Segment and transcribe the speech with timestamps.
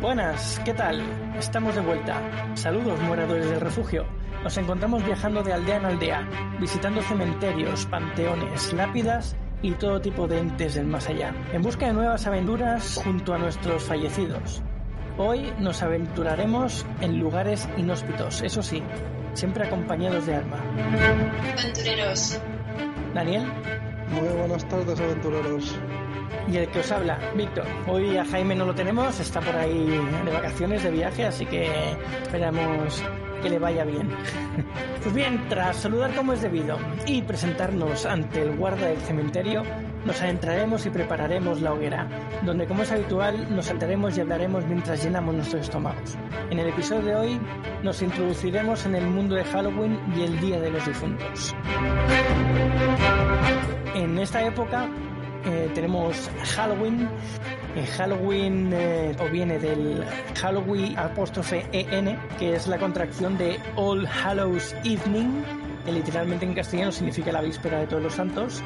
[0.00, 1.02] Buenas, ¿qué tal?
[1.36, 2.22] Estamos de vuelta.
[2.54, 4.06] Saludos, moradores del refugio.
[4.44, 6.28] Nos encontramos viajando de aldea en aldea,
[6.60, 11.94] visitando cementerios, panteones, lápidas y todo tipo de entes del más allá, en busca de
[11.94, 14.62] nuevas aventuras junto a nuestros fallecidos.
[15.16, 18.80] Hoy nos aventuraremos en lugares inhóspitos, eso sí,
[19.34, 20.62] siempre acompañados de arma.
[21.58, 22.40] Aventureros.
[23.14, 23.50] Daniel.
[24.12, 25.74] Muy buenas tardes, aventureros.
[26.50, 27.64] Y el que os habla, Víctor.
[27.86, 31.70] Hoy a Jaime no lo tenemos, está por ahí de vacaciones, de viaje, así que
[32.22, 33.02] esperamos
[33.42, 34.08] que le vaya bien.
[35.02, 39.62] Pues bien, tras saludar como es debido y presentarnos ante el guarda del cementerio,
[40.04, 42.08] nos adentraremos y prepararemos la hoguera,
[42.44, 46.16] donde como es habitual nos saltaremos y hablaremos mientras llenamos nuestros estómagos.
[46.50, 47.40] En el episodio de hoy
[47.82, 51.54] nos introduciremos en el mundo de Halloween y el Día de los Difuntos.
[53.94, 54.88] En esta época
[55.44, 57.08] eh, tenemos Halloween.
[57.76, 60.04] Eh, Halloween eh, o viene del
[60.40, 65.42] Halloween apóstrofe EN, que es la contracción de All Hallows Evening,
[65.84, 68.62] que literalmente en castellano significa la víspera de todos los santos.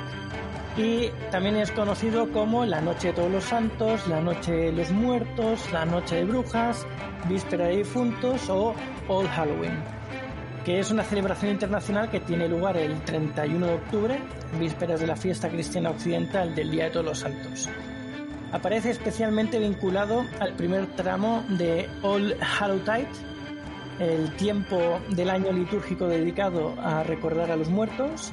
[0.77, 4.91] Y también es conocido como la Noche de Todos los Santos, la Noche de los
[4.91, 6.87] Muertos, la Noche de Brujas,
[7.29, 8.75] Víspera de Difuntos o
[9.09, 10.02] All Halloween
[10.65, 14.19] que es una celebración internacional que tiene lugar el 31 de octubre,
[14.59, 17.69] vísperas de la fiesta cristiana occidental del Día de Todos los Santos.
[18.53, 23.09] Aparece especialmente vinculado al primer tramo de All Hallowtide,
[23.99, 28.33] el tiempo del año litúrgico dedicado a recordar a los muertos,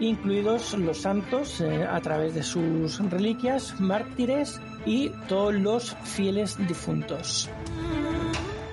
[0.00, 7.50] incluidos los santos eh, a través de sus reliquias, mártires y todos los fieles difuntos.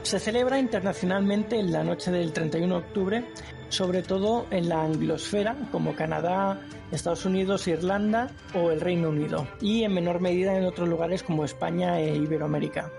[0.04, 3.26] Se celebra internacionalmente en la noche del 31 de octubre,
[3.70, 6.60] sobre todo en la anglosfera, como Canadá,
[6.92, 11.46] Estados Unidos, Irlanda o el Reino Unido, y en menor medida en otros lugares como
[11.46, 12.92] España e Iberoamérica.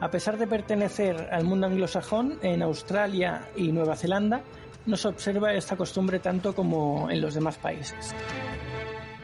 [0.00, 4.42] A pesar de pertenecer al mundo anglosajón, en Australia y Nueva Zelanda
[4.86, 8.12] no se observa esta costumbre tanto como en los demás países.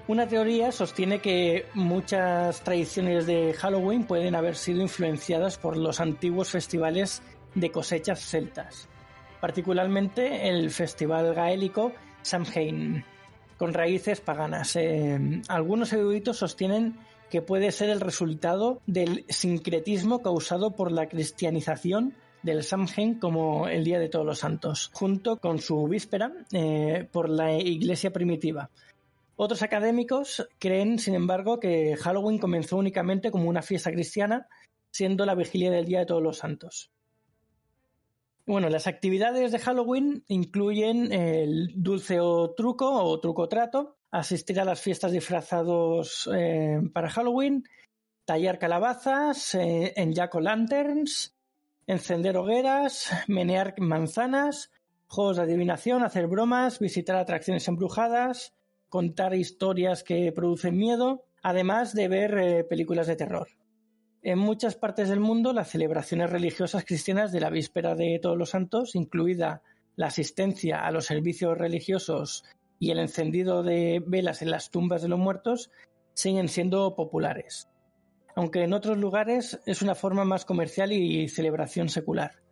[0.09, 6.51] Una teoría sostiene que muchas tradiciones de Halloween pueden haber sido influenciadas por los antiguos
[6.51, 7.23] festivales
[7.57, 8.89] de cosechas celtas,
[9.41, 13.05] particularmente el festival gaélico Samhain,
[13.59, 14.77] con raíces paganas.
[14.77, 16.97] Eh, algunos eruditos sostienen
[17.29, 22.15] que puede ser el resultado del sincretismo causado por la cristianización
[22.45, 27.29] del Samhain como el Día de Todos los Santos, junto con su víspera eh, por
[27.29, 28.71] la Iglesia primitiva,
[29.37, 34.49] otros académicos creen, sin embargo, que Halloween comenzó únicamente como una fiesta cristiana,
[34.91, 36.91] siendo la vigilia del Día de Todos los Santos.
[38.47, 44.65] Bueno, las actividades de Halloween incluyen el dulce o truco o truco trato, asistir a
[44.65, 47.65] las fiestas disfrazados eh, para Halloween,
[48.25, 51.35] tallar calabazas eh, en jack-o'-lanterns,
[51.87, 54.71] encender hogueras, menear manzanas,
[55.09, 58.55] juegos de adivinación, hacer bromas, visitar atracciones embrujadas,
[58.89, 63.49] contar historias que producen miedo, además de ver eh, películas de terror.
[64.23, 68.51] En muchas partes del mundo, las celebraciones religiosas cristianas de la víspera de Todos los
[68.51, 69.63] Santos, incluida
[69.95, 72.45] la asistencia a los servicios religiosos
[72.79, 75.71] y el encendido de velas en las tumbas de los muertos,
[76.15, 77.69] siguen siendo populares.
[78.35, 82.43] Aunque en otros lugares es una forma más comercial y celebración secular.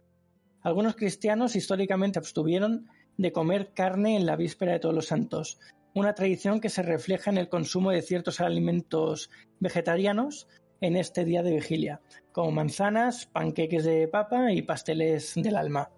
[0.63, 5.59] Algunos cristianos históricamente abstuvieron de comer carne en la víspera de Todos los Santos,
[5.95, 10.49] una tradición que se refleja en el consumo de ciertos alimentos vegetarianos
[10.81, 12.01] en este día de vigilia,
[12.33, 15.91] como manzanas, panqueques de papa y pasteles del alma.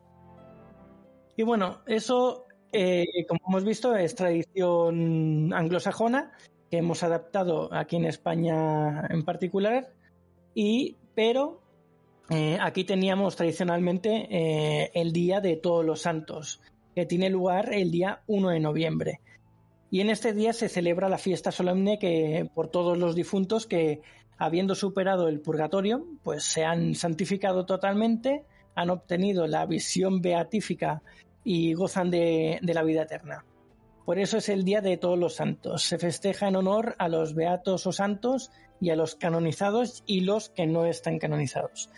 [1.36, 6.32] Y bueno, eso, eh, como hemos visto, es tradición anglosajona
[6.70, 9.92] que hemos adaptado aquí en España en particular,
[10.54, 11.62] y, pero
[12.30, 16.60] eh, aquí teníamos tradicionalmente eh, el Día de Todos los Santos,
[16.94, 19.20] que tiene lugar el día 1 de noviembre.
[19.90, 24.00] Y en este día se celebra la fiesta solemne que por todos los difuntos que,
[24.36, 28.44] habiendo superado el purgatorio, pues se han santificado totalmente,
[28.74, 31.02] han obtenido la visión beatífica
[31.44, 33.44] y gozan de, de la vida eterna.
[34.04, 35.82] Por eso es el Día de Todos los Santos.
[35.82, 38.50] Se festeja en honor a los beatos o santos
[38.80, 41.90] y a los canonizados y los que no están canonizados.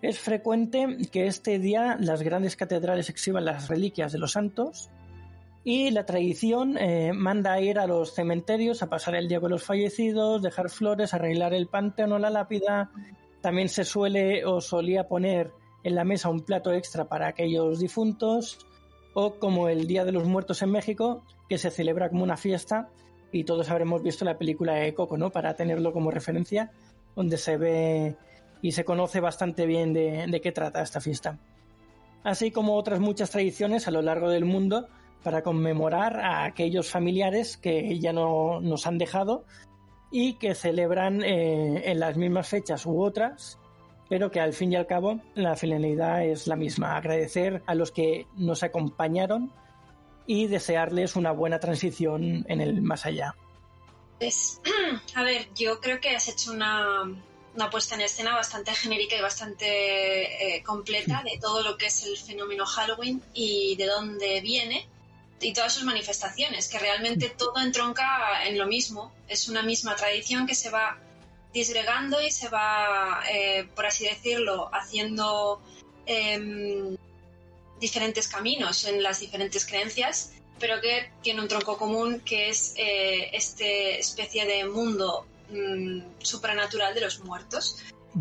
[0.00, 4.90] Es frecuente que este día las grandes catedrales exhiban las reliquias de los santos
[5.68, 9.50] y la tradición eh, manda a ir a los cementerios a pasar el día con
[9.50, 12.90] los fallecidos, dejar flores, arreglar el panteón o la lápida.
[13.42, 15.52] También se suele o solía poner
[15.84, 18.66] en la mesa un plato extra para aquellos difuntos,
[19.12, 22.88] o como el Día de los Muertos en México, que se celebra como una fiesta,
[23.30, 25.28] y todos habremos visto la película de Coco, ¿no?
[25.28, 26.72] Para tenerlo como referencia,
[27.14, 28.16] donde se ve
[28.62, 31.38] y se conoce bastante bien de, de qué trata esta fiesta.
[32.24, 34.88] Así como otras muchas tradiciones a lo largo del mundo
[35.22, 39.44] para conmemorar a aquellos familiares que ya no nos han dejado
[40.10, 43.58] y que celebran eh, en las mismas fechas u otras,
[44.08, 47.92] pero que al fin y al cabo la finalidad es la misma, agradecer a los
[47.92, 49.52] que nos acompañaron
[50.26, 53.34] y desearles una buena transición en el más allá.
[54.18, 54.60] Pues,
[55.14, 57.02] a ver, yo creo que has hecho una,
[57.54, 62.04] una puesta en escena bastante genérica y bastante eh, completa de todo lo que es
[62.04, 64.88] el fenómeno Halloween y de dónde viene
[65.40, 70.46] y todas sus manifestaciones, que realmente todo entronca en lo mismo, es una misma tradición
[70.46, 70.98] que se va
[71.52, 75.62] disgregando y se va, eh, por así decirlo, haciendo
[76.06, 76.96] em,
[77.80, 83.30] diferentes caminos en las diferentes creencias, pero que tiene un tronco común que es eh,
[83.32, 87.78] este especie de mundo mm, supranatural de los muertos.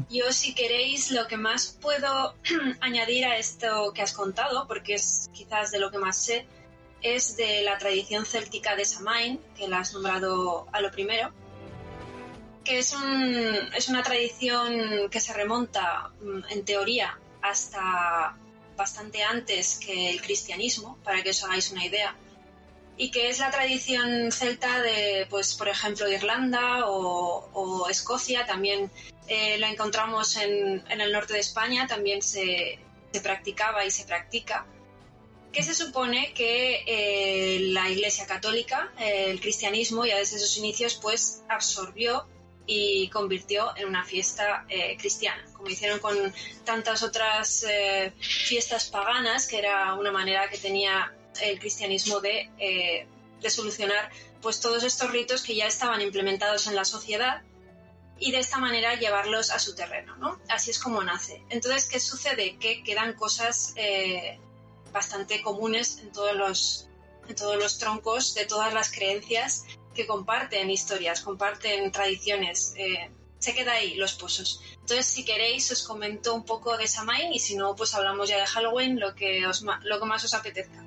[0.10, 2.36] Yo, si queréis, lo que más puedo
[2.82, 6.46] añadir a esto que has contado, porque es quizás de lo que más sé,
[7.02, 11.32] es de la tradición céltica de Samain, que la has nombrado a lo primero,
[12.64, 13.36] que es, un,
[13.76, 18.36] es una tradición que se remonta, mm, en teoría, hasta
[18.76, 22.16] bastante antes que el cristianismo, para que os hagáis una idea,
[22.98, 28.92] y que es la tradición celta de, pues, por ejemplo, Irlanda o, Escocia, también
[29.28, 32.80] eh, la encontramos en, en, el norte de España, también se,
[33.14, 34.66] se practicaba y se practica
[35.52, 40.96] que se supone que eh, la Iglesia Católica, eh, el cristianismo, ya desde sus inicios,
[41.02, 42.28] pues absorbió
[42.66, 46.34] y convirtió en una fiesta eh, cristiana, como hicieron con
[46.66, 47.66] tantas otras
[48.20, 53.08] fiestas paganas, que era una manera que tenía el cristianismo de,
[53.48, 54.12] solucionar
[54.42, 57.44] pues todos estos ritos que ya estaban implementados en la sociedad
[58.20, 60.40] y de esta manera llevarlos a su terreno, ¿no?
[60.50, 61.42] Así es como nace.
[61.50, 62.58] Entonces, ¿qué sucede?
[62.58, 63.74] Que quedan cosas
[64.92, 66.90] bastante comunes en todos los,
[67.28, 72.74] en todos los troncos de todas las creencias que comparten historias, comparten tradiciones.
[72.78, 74.62] Eh, se queda ahí los pozos.
[74.74, 78.38] Entonces, si queréis, os comento un poco de Samain y si no, pues hablamos ya
[78.38, 80.84] de Halloween, lo que, os, lo que más os apetezca.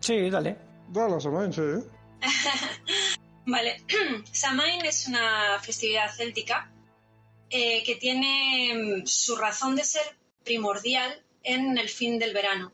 [0.00, 0.56] Sí, dale.
[0.88, 1.62] Dale, Samain, sí.
[3.46, 3.84] vale.
[4.32, 6.70] Samain es una festividad céltica
[7.48, 10.02] eh, que tiene mm, su razón de ser
[10.44, 12.72] primordial en el fin del verano.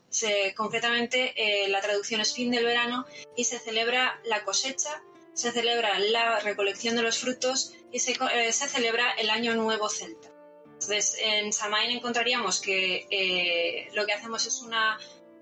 [0.55, 3.05] concretamente, eh, la traducción es fin del verano
[3.35, 5.01] y se celebra la cosecha,
[5.33, 10.29] se celebra la recolección de los frutos y se, eh, celebra el Año Nuevo Celta.
[10.65, 14.97] Entonces, en Samain encontraríamos que eh, lo que hacemos es una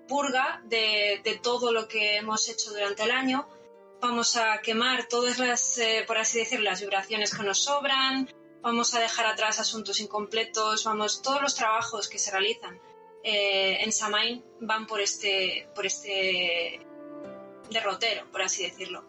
[0.08, 3.48] purga de, de, todo lo que hemos hecho durante el año.
[4.00, 8.28] Vamos a quemar todas las, por así decirlo, las vibraciones que nos sobran,
[8.62, 12.80] vamos a dejar atrás asuntos incompletos, vamos, todos los trabajos que se realizan
[13.22, 16.80] eh, en Samain van por este, por este
[17.70, 19.04] derrotero, por así decirlo.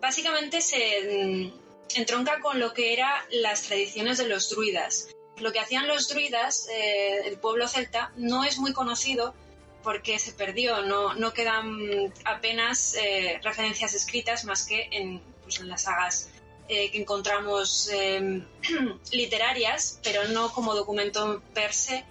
[0.00, 5.08] Básicamente se mm, entronca con lo que eran las tradiciones de los druidas.
[5.38, 9.34] Lo que hacían los druidas, eh, el pueblo celta, no es muy conocido
[9.82, 15.68] porque se perdió, no, no quedan apenas eh, referencias escritas más que en, pues, en
[15.68, 16.28] las sagas
[16.68, 17.90] que encontramos
[19.12, 22.06] literarias, pero no como documento per se,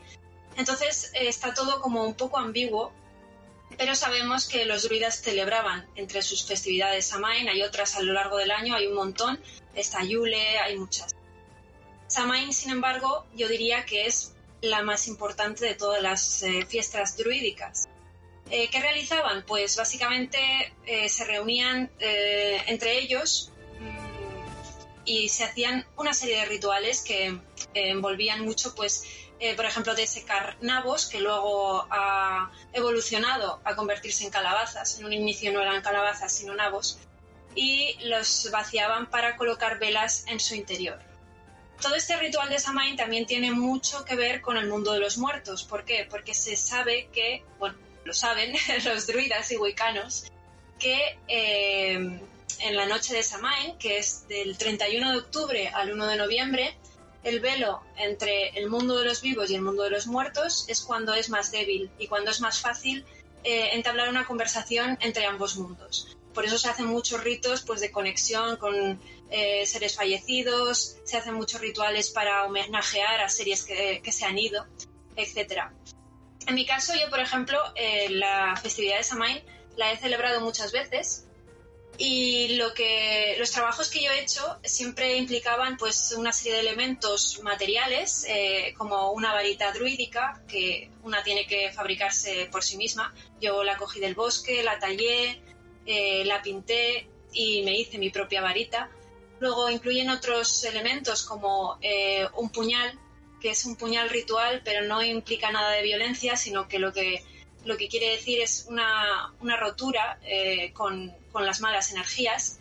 [0.57, 2.91] entonces eh, está todo como un poco ambiguo,
[3.77, 8.37] pero sabemos que los druidas celebraban entre sus festividades Samain, hay otras a lo largo
[8.37, 9.39] del año, hay un montón,
[9.73, 11.15] está Yule, hay muchas.
[12.07, 17.15] Samain, sin embargo, yo diría que es la más importante de todas las eh, fiestas
[17.15, 17.87] druídicas.
[18.49, 19.45] Eh, ¿Qué realizaban?
[19.45, 20.37] Pues básicamente
[21.07, 27.39] se reunían entre ellos mm, y se hacían una serie de rituales que
[27.73, 29.05] envolvían mucho pues
[29.43, 34.99] eh, por ejemplo, de secar nabos, que luego ha evolucionado a convertirse en calabazas.
[34.99, 36.99] En un inicio no eran calabazas, sino nabos.
[37.55, 40.99] Y los vaciaban para colocar velas en su interior.
[41.81, 45.17] Todo este ritual de Samain también tiene mucho que ver con el mundo de los
[45.17, 45.63] muertos.
[45.63, 46.07] ¿Por qué?
[46.07, 48.53] Porque se sabe que, bueno, lo saben
[48.85, 50.31] los druidas y huicanos,
[50.77, 56.05] que eh, en la noche de Samain, que es del 31 de octubre al 1
[56.05, 56.77] de noviembre,
[57.23, 60.81] el velo entre el mundo de los vivos y el mundo de los muertos es
[60.81, 63.05] cuando es más débil y cuando es más fácil
[63.43, 66.17] eh, entablar una conversación entre ambos mundos.
[66.33, 68.99] Por eso se hacen muchos ritos pues, de conexión con
[69.29, 74.65] eh, seres fallecidos, se hacen muchos rituales para homenajear a series que, se han ido,
[75.15, 75.71] etc.
[76.47, 79.43] En mi caso, yo, por ejemplo, eh, la festividad de Samain
[79.75, 81.27] la he celebrado muchas veces
[82.03, 86.61] Y lo que, los trabajos que yo he hecho siempre implicaban pues una serie de
[86.61, 93.13] elementos materiales, eh, como una varita druídica, que una tiene que fabricarse por sí misma.
[93.39, 95.43] Yo la cogí del bosque, la tallé,
[95.85, 98.89] eh, la pinté y me hice mi propia varita.
[99.39, 102.99] Luego incluyen otros elementos como eh, un puñal,
[103.39, 107.23] que es un puñal ritual, pero no implica nada de violencia, sino que lo que
[107.65, 112.59] lo que quiere decir es una, rotura eh, con, las malas energías.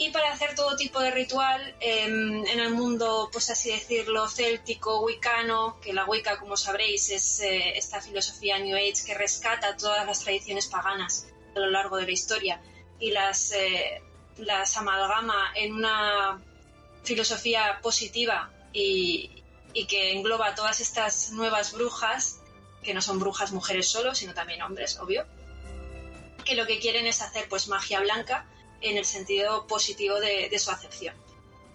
[0.00, 5.00] Y para hacer todo tipo de ritual em, en el mundo, pues así decirlo, céltico,
[5.00, 10.06] wicano, que la Wicca, como sabréis, es eh, esta filosofía New Age que rescata todas
[10.06, 12.60] las tradiciones paganas a lo largo de la historia
[13.00, 14.00] y las, eh,
[14.36, 16.40] las amalgama en una
[17.02, 19.42] filosofía positiva y,
[19.72, 22.37] y que engloba todas estas nuevas brujas
[22.82, 25.26] que no son brujas mujeres solo, sino también hombres, obvio,
[26.44, 28.46] que lo que quieren es hacer pues magia blanca
[28.80, 31.14] en el sentido positivo de, su acepción.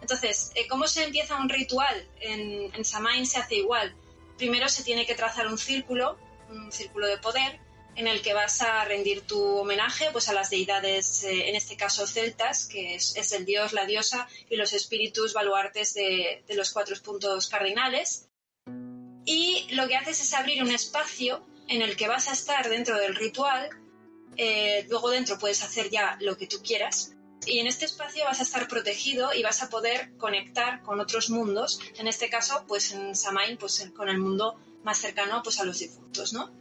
[0.02, 2.10] Entonces, eh, ¿cómo se empieza un ritual?
[2.20, 3.96] En, en Samain se hace igual.
[4.38, 6.18] Primero se tiene que trazar un círculo,
[6.50, 7.60] un círculo de poder,
[7.96, 11.78] en el que vas a rendir tu homenaje pues, a las deidades, eh, en este
[11.78, 16.72] caso celtas, que es, el dios, la diosa y los espíritus baluartes de, de los
[16.72, 18.28] cuatro puntos cardinales
[19.26, 22.98] y lo que haces es abrir un espacio en el que vas a estar dentro
[22.98, 23.70] del ritual.
[24.36, 27.14] Eh, luego dentro puedes hacer ya lo que tú quieras.
[27.46, 31.30] Y en este espacio vas a estar protegido y vas a poder conectar con otros
[31.30, 31.80] mundos.
[31.98, 35.80] En este caso, pues en Samain, pues con el mundo más cercano pues a los
[35.80, 36.52] difuntos, ¿no?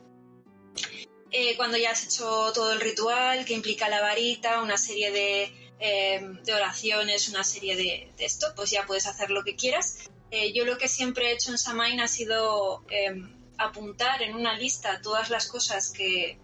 [1.31, 5.75] Eh, cuando ya has hecho todo el ritual, que implica la varita, una serie de,
[5.81, 6.21] eh,
[6.55, 10.11] oraciones, una serie de, de, esto, pues ya puedes hacer lo que quieras.
[10.35, 14.57] Eh, yo lo que siempre he hecho en Samain ha sido em, apuntar en una
[14.57, 16.39] lista todas las cosas que,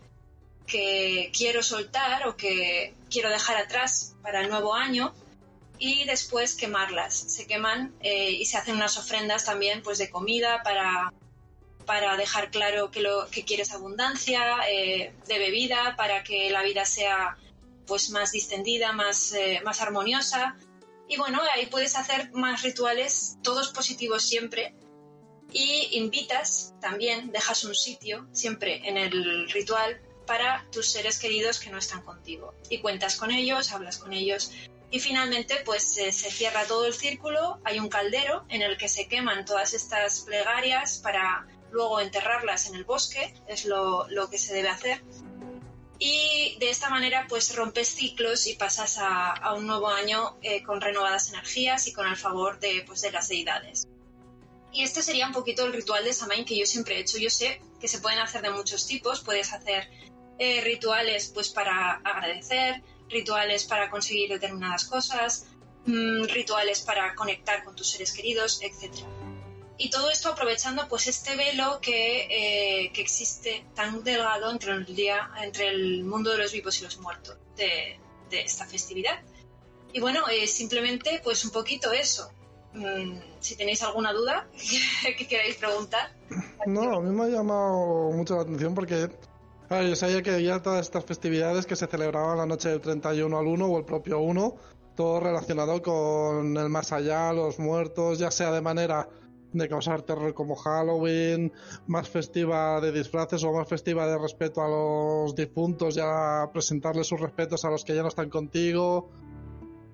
[1.32, 5.14] quiero soltar o que quiero dejar atrás para el nuevo año
[5.78, 7.14] y después quemarlas.
[7.14, 11.14] Se queman eh, y se hacen unas ofrendas también pues de comida para,
[11.86, 16.84] para dejar claro que, lo, que quieres abundancia, eh, de bebida para que la vida
[16.84, 17.38] sea
[17.86, 20.58] pues más distendida, más, más armoniosa
[21.08, 24.74] y bueno, ahí puedes hacer más rituales, todos positivos siempre.
[25.50, 31.70] Y invitas también, dejas un sitio siempre en el ritual para tus seres queridos que
[31.70, 32.54] no están contigo.
[32.68, 34.52] Y cuentas con ellos, hablas con ellos.
[34.90, 39.08] Y finalmente, pues se cierra todo el círculo, hay un caldero en el que se
[39.08, 44.54] queman todas estas plegarias para luego enterrarlas en el bosque, es lo, lo que se
[44.54, 45.02] debe hacer
[45.98, 50.80] y de esta manera pues rompes ciclos y pasas a, un nuevo año eh, con
[50.80, 53.88] renovadas energías y con el favor de, pues, de las deidades.
[54.72, 57.18] Y este sería un poquito el ritual de Samain que yo siempre he hecho.
[57.18, 59.88] Yo sé que se pueden hacer de muchos tipos, puedes hacer
[60.38, 65.46] eh, rituales pues para agradecer, rituales para conseguir determinadas cosas,
[65.86, 69.17] mm, rituales para conectar con tus seres queridos, etc
[69.78, 74.84] y todo esto aprovechando pues este velo que, eh, que, existe tan delgado entre el
[74.84, 79.22] día entre el mundo de los vivos y los muertos de, de esta festividad.
[79.92, 82.30] Y bueno eh, simplemente pues un poquito eso.
[82.74, 84.48] Mm, si tenéis alguna duda
[85.16, 86.12] que queráis preguntar.
[86.66, 89.08] No a mí me ha llamado mucho la atención porque
[89.70, 93.46] yo sabía que había todas estas festividades que se celebraban la noche del 31 al
[93.46, 94.56] 1 o el propio 1
[94.98, 99.08] todo relacionado con el más allá, los muertos, ya sea de manera
[99.52, 101.52] de causar terror como Halloween,
[101.86, 107.06] más festiva de disfraces o más festiva de respeto a los difuntos y a presentarles
[107.06, 109.08] sus respetos a los que ya no están contigo.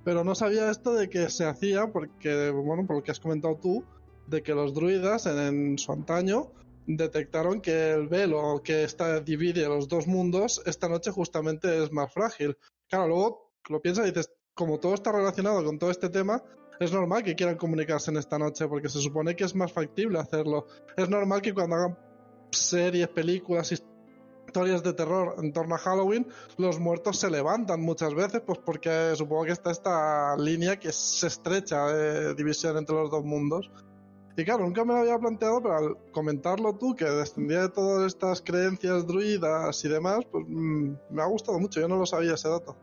[0.05, 3.57] Pero no sabía esto de que se hacía porque, bueno, por lo que has comentado
[3.57, 3.85] tú,
[4.27, 6.51] de que los druidas en, su antaño
[6.87, 12.13] detectaron que el velo que está, divide los dos mundos esta noche justamente es más
[12.13, 12.57] frágil.
[12.89, 16.43] Claro, luego lo piensas y dices, como todo está relacionado con todo este tema,
[16.81, 20.19] es normal que quieran comunicarse en esta noche porque se supone que es más factible
[20.19, 20.67] hacerlo.
[20.97, 21.99] Es normal que cuando hagan
[22.51, 26.27] series, películas, historias de terror en torno a Halloween,
[26.59, 31.27] los muertos se levantan muchas veces, pues porque supongo que está esta línea que se
[31.27, 33.71] estrecha de división entre los dos mundos.
[34.37, 38.07] Y claro, nunca me lo había planteado, pero al comentarlo tú, que descendía de todas
[38.07, 42.35] estas creencias druidas y demás, pues mm, me ha gustado mucho, yo no lo sabía
[42.35, 42.77] ese dato.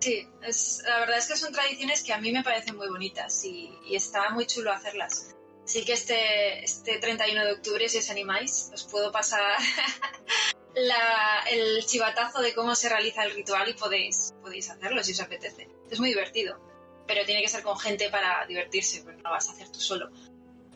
[0.00, 3.44] Sí, es, la verdad es que son tradiciones que a mí me parecen muy bonitas
[3.44, 5.34] y, está muy chulo hacerlas.
[5.64, 9.42] Así que este, este 31 de octubre, si os animáis, os puedo pasar
[11.50, 15.68] el chivatazo de cómo se realiza el ritual y podéis, podéis hacerlo si os apetece.
[15.90, 16.60] Es muy divertido,
[17.06, 19.80] pero tiene que ser con gente para divertirse, porque no lo vas a hacer tú
[19.80, 20.10] solo.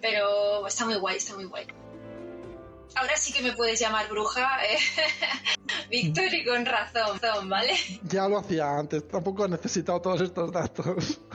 [0.00, 1.67] Pero está muy guay, está muy guay.
[2.97, 4.79] Ahora sí que me puedes llamar bruja, eh,
[5.91, 7.75] Víctor y con razón, ¿vale?
[8.05, 11.21] Ya lo hacía antes, tampoco he necesitado todos estos datos.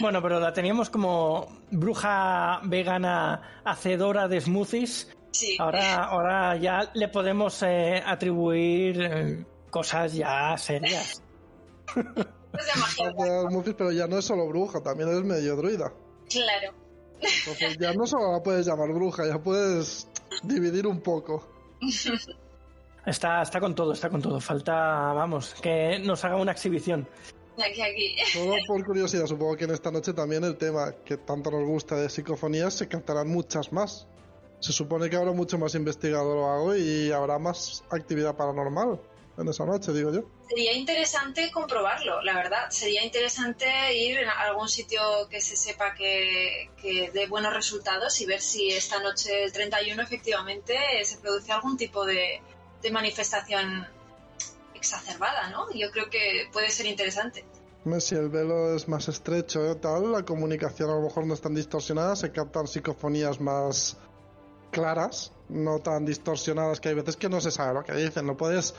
[0.00, 5.14] Bueno, pero la teníamos como bruja vegana hacedora de smoothies.
[5.30, 5.56] Sí.
[5.58, 11.22] Ahora, ahora ya le podemos eh, atribuir eh, cosas ya serias.
[11.88, 13.12] Es de magia.
[13.76, 15.92] Pero ya no es solo bruja, también es medio druida.
[16.30, 16.83] Claro.
[17.38, 20.08] Entonces ya no solo la puedes llamar bruja, ya puedes
[20.42, 21.46] dividir un poco.
[23.06, 24.40] Está, está con todo, está con todo.
[24.40, 24.74] Falta,
[25.12, 27.06] vamos, que nos haga una exhibición.
[27.58, 28.16] Aquí, aquí.
[28.32, 31.96] Solo por curiosidad, supongo que en esta noche también el tema que tanto nos gusta
[31.96, 34.06] de psicofonías se captarán muchas más.
[34.60, 38.98] Se supone que habrá mucho más investigador o algo y habrá más actividad paranormal
[39.36, 40.22] en esa noche, digo yo.
[40.48, 42.70] Sería interesante comprobarlo, la verdad.
[42.70, 48.26] Sería interesante ir a algún sitio que se sepa que, que dé buenos resultados y
[48.26, 52.40] ver si esta noche del 31 efectivamente se produce algún tipo de,
[52.82, 53.86] de manifestación
[54.74, 55.66] exacerbada, ¿no?
[55.72, 57.44] Yo creo que puede ser interesante.
[57.98, 61.40] Si el velo es más estrecho y tal, la comunicación a lo mejor no es
[61.40, 63.98] tan distorsionada, se captan psicofonías más
[64.70, 68.36] claras, no tan distorsionadas, que hay veces que no se sabe lo que dicen, no
[68.36, 68.74] puedes...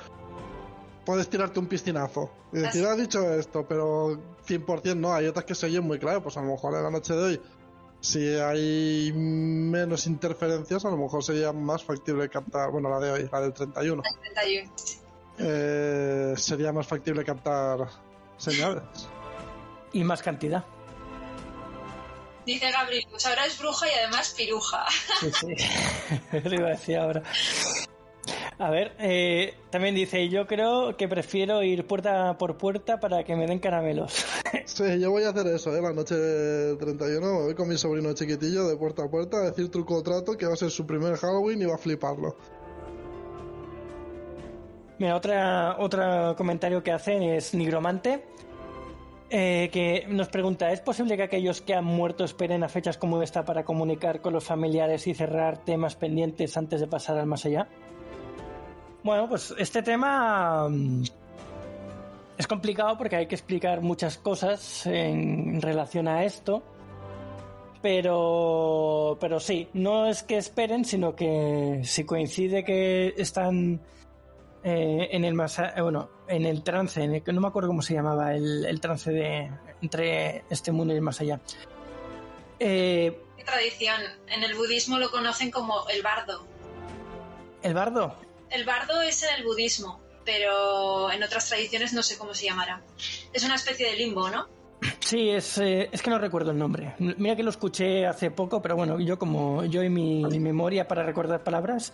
[1.06, 2.92] Puedes tirarte un piscinazo y decir, Así.
[2.92, 6.42] ha dicho esto, pero 100% no, hay otras que se oyen muy claro, pues a
[6.42, 7.42] lo mejor en la noche de hoy,
[8.02, 13.30] si hay menos interferencias, a lo mejor sería más factible captar, bueno, la de hoy,
[13.32, 14.72] la del 31, El 31.
[15.38, 17.88] eh, sería más factible captar
[18.38, 18.84] señales.
[19.94, 20.66] Y más cantidad.
[22.46, 24.86] Dice Gabriel, pues ahora es bruja y además piruja.
[25.20, 25.56] Sí, sí.
[26.44, 27.24] Lo iba a decir ahora.
[28.58, 33.36] A ver, eh, también dice, yo creo que prefiero ir puerta por puerta para que
[33.36, 34.26] me den caramelos.
[34.66, 35.82] Sí, yo voy a hacer eso, ¿eh?
[35.82, 39.42] La noche del 31 me voy con mi sobrino chiquitillo de puerta a puerta a
[39.42, 42.36] decir truco o trato que va a ser su primer Halloween y va a fliparlo.
[44.98, 48.24] Mira, otra, otro comentario que hacen es Nigromante,
[49.30, 53.22] eh, que nos pregunta, ¿es posible que aquellos que han muerto esperen a fechas como
[53.22, 57.46] esta para comunicar con los familiares y cerrar temas pendientes antes de pasar al más
[57.46, 57.68] allá?
[59.06, 61.04] Bueno, pues este tema mm,
[62.40, 66.64] es complicado porque hay que explicar muchas cosas en relación a esto.
[67.84, 73.80] Pero, pero sí, no es que esperen, sino que si coincide que están
[74.64, 77.48] eh, en el más a- eh, bueno en el trance en el que no me
[77.48, 79.52] acuerdo cómo se llamaba el, el trance de
[79.84, 81.40] entre este mundo y el más allá
[82.58, 84.02] Eh, ¿Qué tradición?
[84.30, 86.44] En el budismo lo conocen como el bardo.
[87.62, 88.16] el bardo
[88.56, 92.82] El bardo es en el budismo, pero en otras tradiciones no sé cómo se llamará.
[93.34, 94.48] Es una especie de limbo, ¿no?
[95.00, 98.62] sí es eh, es que no recuerdo el nombre mira que lo escuché hace poco
[98.62, 101.94] pero bueno yo como yo y mi, mi memoria para recordar palabras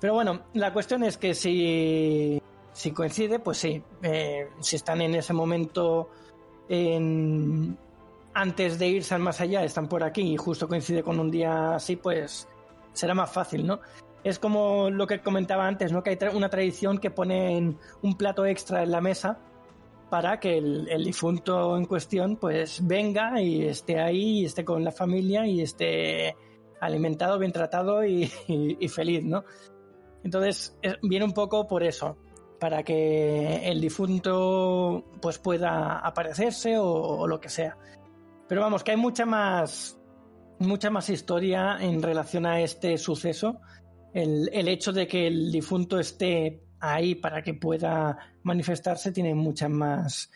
[0.00, 2.40] pero bueno la cuestión es que si
[2.72, 6.10] si coincide pues sí eh, si están en ese momento
[6.68, 7.76] en
[8.36, 11.76] antes de irse al más allá están por aquí y justo coincide con un día
[11.76, 12.46] así, pues
[12.92, 13.80] será más fácil, ¿no?
[14.26, 16.02] Es como lo que comentaba antes, ¿no?
[16.02, 19.38] Que hay una tradición que ponen un plato extra en la mesa
[20.10, 24.90] para que el, difunto en cuestión pues venga y esté ahí, y esté con la
[24.90, 26.34] familia y esté
[26.80, 28.26] alimentado, bien tratado y,
[28.88, 29.44] feliz, ¿no?
[30.24, 32.16] Entonces es- viene un poco por eso,
[32.58, 37.76] para que el difunto pues pueda aparecerse o, o lo que sea.
[38.48, 39.96] Pero vamos, que hay mucha más
[40.58, 43.60] mucha más historia en relación a este suceso.
[44.16, 49.70] El, el hecho de que el difunto esté ahí para que pueda manifestarse tiene muchas
[49.70, 50.30] más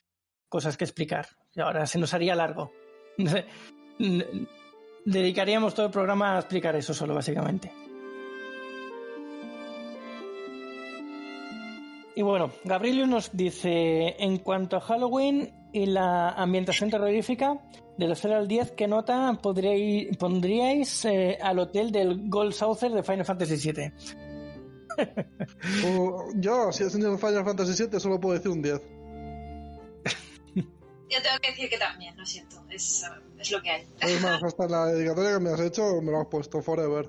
[0.49, 1.27] cosas que explicar.
[1.55, 2.73] Y ahora se nos haría largo.
[5.05, 7.73] Dedicaríamos todo el programa a explicar eso solo, básicamente.
[12.21, 17.59] Y bueno, Gabrielio nos dice, en cuanto a Halloween y la ambientación terrorífica,
[17.97, 22.93] de la 0 al 10, ¿qué nota podríais, pondríais eh, al hotel del Gold Saucer
[22.93, 23.93] de Final Fantasy VII?
[25.83, 28.83] Uh, yo, si es el Final Fantasy VII, solo puedo decir un 10.
[30.57, 33.87] Yo tengo que decir que también, lo siento, es, uh, es lo que hay.
[34.03, 37.09] Es más, hasta la dedicatoria que me has hecho me lo has puesto forever.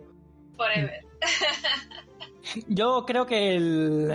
[0.56, 1.06] Forever.
[2.68, 4.10] Yo creo que el-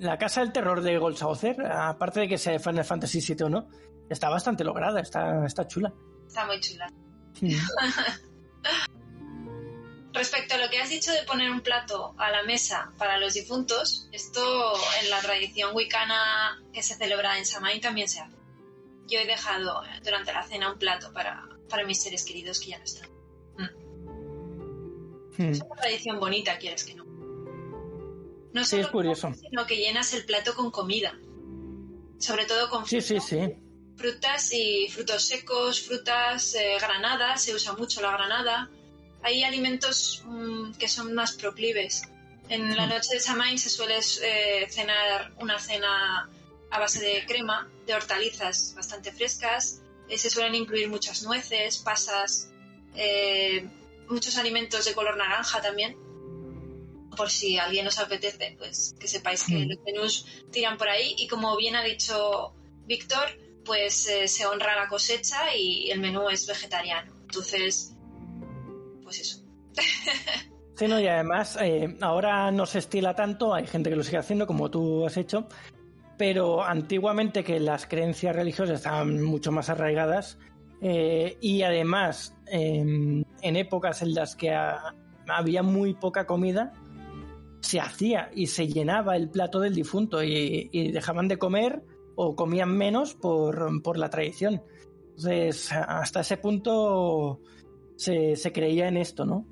[0.00, 3.48] la casa del terror de Gold Saucer, aparte de que sea Final Fantasy VII o
[3.50, 3.68] no,
[4.08, 5.92] está bastante lograda, está, está chula.
[6.26, 6.90] Está muy chula.
[10.12, 13.34] Respecto a lo que has dicho de poner un plato a la mesa para los
[13.34, 18.36] difuntos, esto en la tradición wicana que se celebra en Samhain también se hace.
[19.06, 22.78] Yo he dejado durante la cena un plato para, para mis seres queridos que ya
[22.78, 23.08] no están.
[25.36, 25.50] Hmm.
[25.50, 27.09] Es una tradición bonita, quieres que no.
[28.52, 29.22] No Sí, es solo curioso.
[29.22, 31.16] comes, sino que llenas el plato con comida.
[32.18, 33.54] Sobre todo con Sí, sí, fruta, sí.
[33.96, 38.70] frutas y frutos secos, frutas, eh, granadas, se usa mucho la granada.
[39.22, 42.02] Hay alimentos mm, que son más proclives.
[42.48, 46.28] En la noche de Samain se suele eh, cenar una cena
[46.72, 49.80] a base de crema, de hortalizas bastante frescas.
[50.08, 52.50] Eh, se suelen incluir muchas nueces, pasas,
[52.96, 53.68] eh,
[54.08, 55.96] muchos alimentos de color naranja también.
[57.16, 59.68] Por si a alguien os apetece, pues que sepáis que Mm.
[59.68, 61.14] los menús tiran por ahí.
[61.18, 62.54] Y como bien ha dicho
[62.86, 63.26] Víctor,
[63.64, 67.12] pues eh, se honra la cosecha y el menú es vegetariano.
[67.22, 67.94] Entonces,
[69.02, 69.42] pues eso.
[70.76, 74.16] Sí, no, y además eh, ahora no se estila tanto, hay gente que lo sigue
[74.16, 75.46] haciendo como tú has hecho,
[76.16, 80.38] pero antiguamente que las creencias religiosas estaban mucho más arraigadas
[80.80, 84.94] eh, y además eh, en épocas en las que ha-
[85.28, 86.72] había muy poca comida,
[87.60, 91.82] se hacía y se llenaba el plato del difunto y, dejaban de comer
[92.16, 94.62] o comían menos por, por la tradición.
[95.10, 97.40] Entonces, hasta ese punto
[97.96, 99.46] se, creía en esto, ¿no?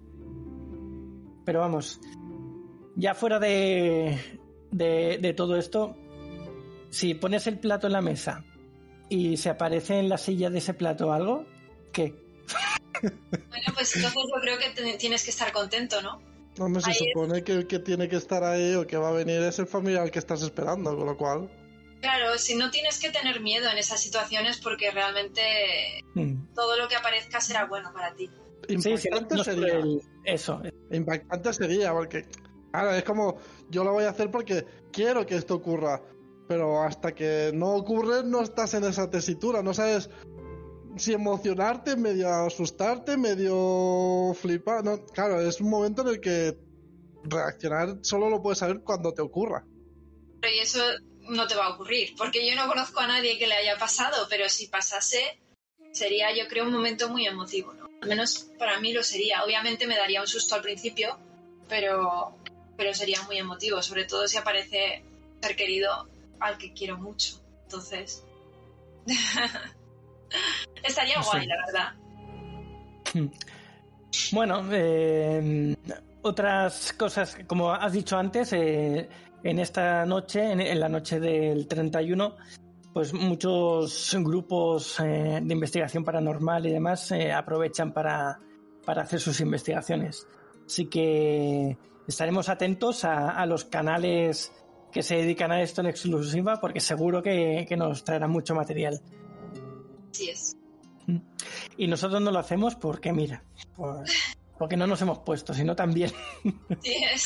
[1.45, 2.01] Pero vamos,
[2.97, 4.19] ya fuera de,
[4.71, 5.97] de, de todo esto,
[6.91, 8.45] si pones el plato en la mesa
[9.09, 11.47] y se aparece en la silla de ese plato algo,
[11.93, 12.15] ¿qué?
[13.01, 16.21] Bueno, pues entonces yo creo que tienes que estar contento, ¿no?
[16.59, 17.13] Hombre, se Ahí es.
[17.13, 19.67] supone que el que tiene que estar ahí o que va a venir es el
[19.67, 21.51] familiar que estás esperando, con lo cual.
[22.01, 25.41] Claro, si no tienes que tener miedo en esas situaciones porque realmente
[26.15, 26.53] Mm.
[26.55, 28.31] todo lo que aparezca será bueno para ti.
[28.69, 29.75] Sí, sí, no, Impactante no sería.
[29.75, 30.61] el- eso.
[30.91, 32.27] Impactante sería, porque.
[32.71, 33.39] Claro, es como.
[33.71, 36.03] Yo lo voy a hacer porque quiero que esto ocurra.
[36.49, 39.63] Pero hasta que no ocurre, no estás en esa tesitura.
[39.63, 40.09] No sabes
[40.97, 44.85] si emocionarte, medio asustarte, medio flipar.
[44.85, 46.59] No, claro, es un momento en el que
[47.25, 49.65] reaccionar solo lo puedes saber cuando te ocurra.
[50.41, 50.81] Pero y eso
[51.29, 54.27] no te va a ocurrir, porque yo no conozco a nadie que le haya pasado,
[54.31, 55.39] pero si pasase,
[55.93, 57.89] sería yo creo un momento muy emotivo, ¿no?
[58.01, 59.45] Al menos para mí lo sería.
[59.45, 61.19] Obviamente me daría un susto al principio,
[61.69, 62.39] pero,
[62.77, 65.03] pero sería muy emotivo, sobre todo si aparece
[65.41, 66.09] ser querido
[66.41, 67.41] al que quiero mucho.
[67.65, 68.25] Entonces,
[70.83, 71.93] estaría guay, la verdad.
[74.33, 75.77] Bueno, eh,
[76.23, 79.09] otras cosas, como has dicho antes, eh,
[79.43, 82.37] en esta noche, en, en la noche del 31,
[82.93, 88.41] pues muchos grupos eh, de investigación paranormal y demás aprovechan para,
[88.85, 90.27] para hacer sus investigaciones.
[90.67, 94.53] Así que estaremos atentos a, a los canales
[94.93, 99.01] que se dedican a esto en exclusiva, porque seguro que, que nos traerán mucho material.
[100.11, 100.57] Así es.
[101.77, 103.43] Y nosotros no lo hacemos porque, mira,
[103.77, 104.05] por-
[104.59, 106.11] porque no nos hemos puesto, sino también.
[106.83, 107.23] Sí, es.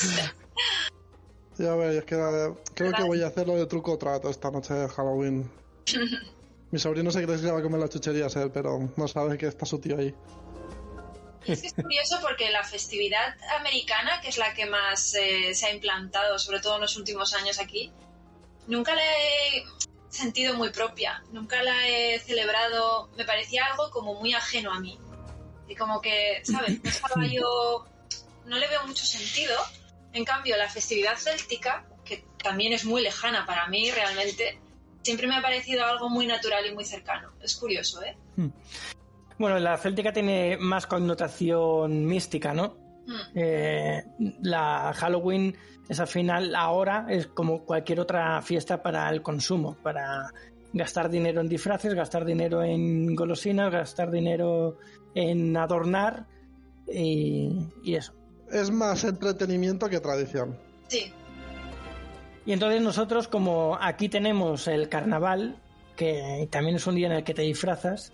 [1.57, 4.31] Sí, a ver, es que eh, creo que voy a hacerlo de truco o trato
[4.31, 5.51] esta noche de Halloween.
[6.71, 9.37] Mi sobrino se cree que se va a comer las chucherías él, pero no sabe
[9.37, 10.14] que está su tío ahí.
[11.47, 15.66] Es que es curioso porque la festividad americana, que es la que más eh, se
[15.66, 17.92] ha implantado, sobre todo en los últimos años aquí,
[18.68, 19.64] nunca la he
[20.12, 24.98] sentido muy propia, nunca la he celebrado, me parecía algo como muy ajeno a mí.
[25.68, 26.83] Y como que, ¿sabes?
[26.83, 27.87] No estaba yo,
[28.44, 29.57] no le veo mucho sentido.
[30.12, 34.61] En cambio, la festividad céltica, que también es muy lejana para mí realmente,
[35.03, 37.33] siempre me ha parecido algo muy natural y muy cercano.
[37.40, 38.16] Es curioso, ¿eh?
[39.38, 42.77] Bueno, la céltica tiene más connotación mística, ¿no?
[43.35, 44.03] Eh,
[44.42, 45.57] la Halloween
[45.88, 50.31] es al final, ahora es como cualquier otra fiesta para el consumo, para
[50.72, 54.79] gastar dinero en disfraces, gastar dinero en golosinas, gastar dinero
[55.14, 56.27] en adornar
[56.87, 58.14] y, y eso.
[58.51, 60.59] Es más entretenimiento que tradición.
[60.88, 61.12] Sí,
[62.44, 65.57] Y entonces nosotros, como aquí tenemos el carnaval,
[65.96, 68.12] que también es un día en el que te disfrazas,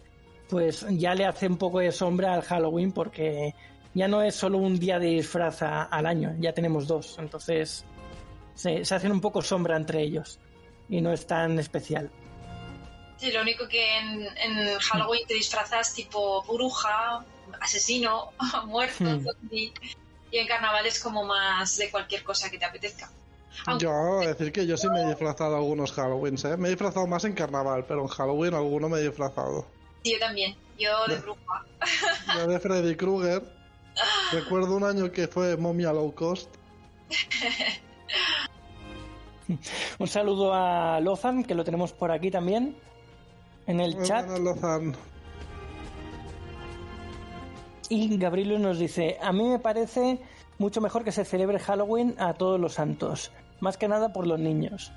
[0.49, 3.55] pues ya le hace un poco de sombra al Halloween porque
[3.95, 7.17] ya no es solo un día de disfraz a- al año, ya tenemos dos.
[7.19, 7.85] Entonces
[8.55, 10.39] se, se hacen un poco sombra entre ellos
[10.89, 12.11] y no es tan especial.
[13.17, 17.25] Sí, lo único que en, en Halloween te disfrazas tipo bruja,
[17.61, 18.31] asesino,
[18.67, 19.25] muerto, Hmm.
[19.25, 19.73] zombie.
[20.31, 23.11] Y en carnaval es como más de cualquier cosa que te apetezca.
[23.67, 26.57] Aunque- Yo, decir que yo sí me he disfrazado algunos Halloween, ¿eh?
[26.59, 29.67] Me he disfrazado más en carnaval, pero en Halloween alguno me he disfrazado.
[30.05, 30.55] Sí, yo también.
[30.79, 31.65] Yo de bruja.
[32.37, 33.43] Yo de Freddy Krueger.
[34.33, 36.49] Recuerdo un año que fue momia low cost.
[39.99, 42.77] Un saludo a Lozan, que lo tenemos por aquí también,
[43.67, 44.29] en el Muy chat.
[44.39, 44.95] Lozan.
[47.89, 50.21] Y Gabriel nos dice, a mí me parece
[50.59, 53.33] mucho mejor que se celebre Halloween a todos los santos.
[53.61, 54.93] más que nada por los niños.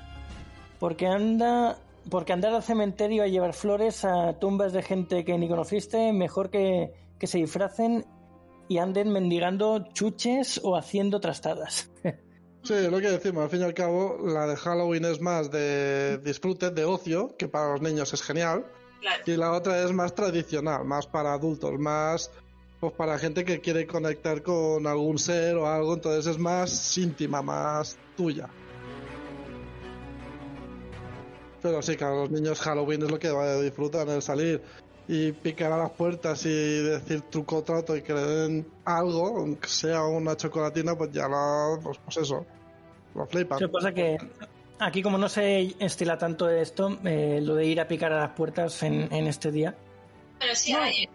[0.80, 1.78] Porque anda
[2.10, 6.50] porque andar al cementerio a llevar flores a tumbas de gente que ni conociste, mejor
[6.50, 8.06] que, que se disfracen
[8.72, 11.92] y anden mendigando chuches o haciendo trastadas.
[12.64, 16.20] Sí, lo que decimos, al fin y al cabo, la de Halloween es más de
[16.20, 18.68] disfrute, de ocio, que para los niños es genial.
[19.02, 19.24] Claro.
[19.26, 22.30] Y la otra es más tradicional, más para adultos, más
[22.80, 27.42] pues para gente que quiere conectar con algún ser o algo, entonces es más íntima,
[27.42, 28.48] más tuya.
[31.62, 33.30] Pero sí, claro, los niños Halloween es lo que
[33.64, 34.62] disfrutan, el salir
[35.14, 36.50] y picar a las puertas y
[36.84, 41.82] decir truco trato y que le den algo, aunque sea una chocolatina, pues ya lo,
[41.84, 42.46] pues, pues eso,
[43.14, 43.60] lo flipan.
[43.60, 44.18] Lo que pasa que
[44.80, 48.30] aquí como no se estila tanto esto, eh, lo de ir a picar a las
[48.32, 49.76] puertas en, en este día.
[50.40, 50.82] Pero sí No.
[50.82, 51.10] hay.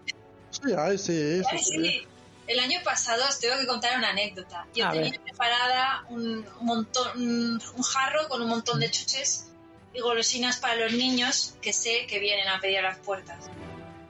[0.51, 1.65] Sí, hay, sí, sí, sí.
[1.83, 2.07] sí.
[2.49, 4.67] El año pasado os tengo que contar una anécdota.
[4.75, 5.21] Yo A tenía ver.
[5.23, 9.49] preparada un montón, un, un jarro con un montón de chuches
[9.95, 13.51] y golosinas para los niños que sé que vienen a pedir a las puertas.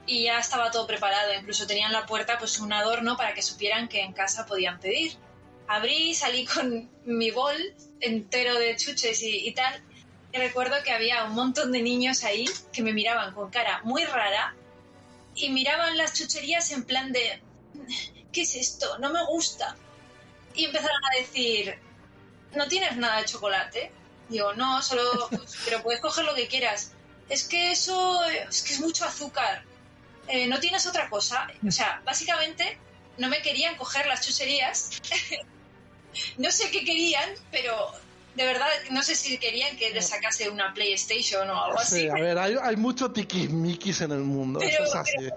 [0.07, 3.43] Y ya estaba todo preparado, incluso tenía en la puerta pues un adorno para que
[3.43, 5.17] supieran que en casa podían pedir.
[5.67, 7.57] Abrí, salí con mi bol
[8.01, 9.83] entero de chuches y, y tal.
[10.33, 14.05] Y recuerdo que había un montón de niños ahí que me miraban con cara muy
[14.05, 14.55] rara
[15.35, 17.43] y miraban las chucherías en plan de
[18.33, 18.99] ¿qué es esto?
[18.99, 19.77] No me gusta.
[20.55, 21.79] Y empezaron a decir,
[22.55, 23.93] ¿no tienes nada de chocolate?
[24.29, 25.03] Digo, no, solo,
[25.65, 26.93] pero puedes coger lo que quieras.
[27.29, 29.65] Es que eso, es que es mucho azúcar.
[30.29, 31.47] Eh, ¿No tienes otra cosa?
[31.67, 32.79] O sea, básicamente
[33.19, 35.01] no me querían coger las chucherías.
[36.39, 37.73] no sé qué querían, pero
[38.35, 42.01] de verdad no sé si querían que les sacase una PlayStation o algo así.
[42.01, 45.29] Sí, a ver, hay, hay mucho tiquismiquis en el mundo, Pero- eso es así.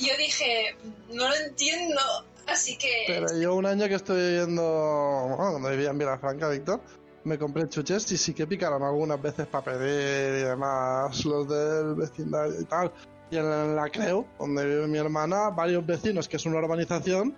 [0.00, 0.76] Yo dije,
[1.10, 2.00] no lo entiendo,
[2.46, 3.04] así que...
[3.08, 6.80] Pero yo un año que estoy viviendo, bueno, cuando vivía en Vilafranca, Víctor,
[7.24, 11.94] me compré chuches y sí que picaron algunas veces para pedir y demás, los del
[11.96, 12.92] vecindario y tal.
[13.30, 17.34] Y en la Creu, donde vive mi hermana, varios vecinos, que es una urbanización,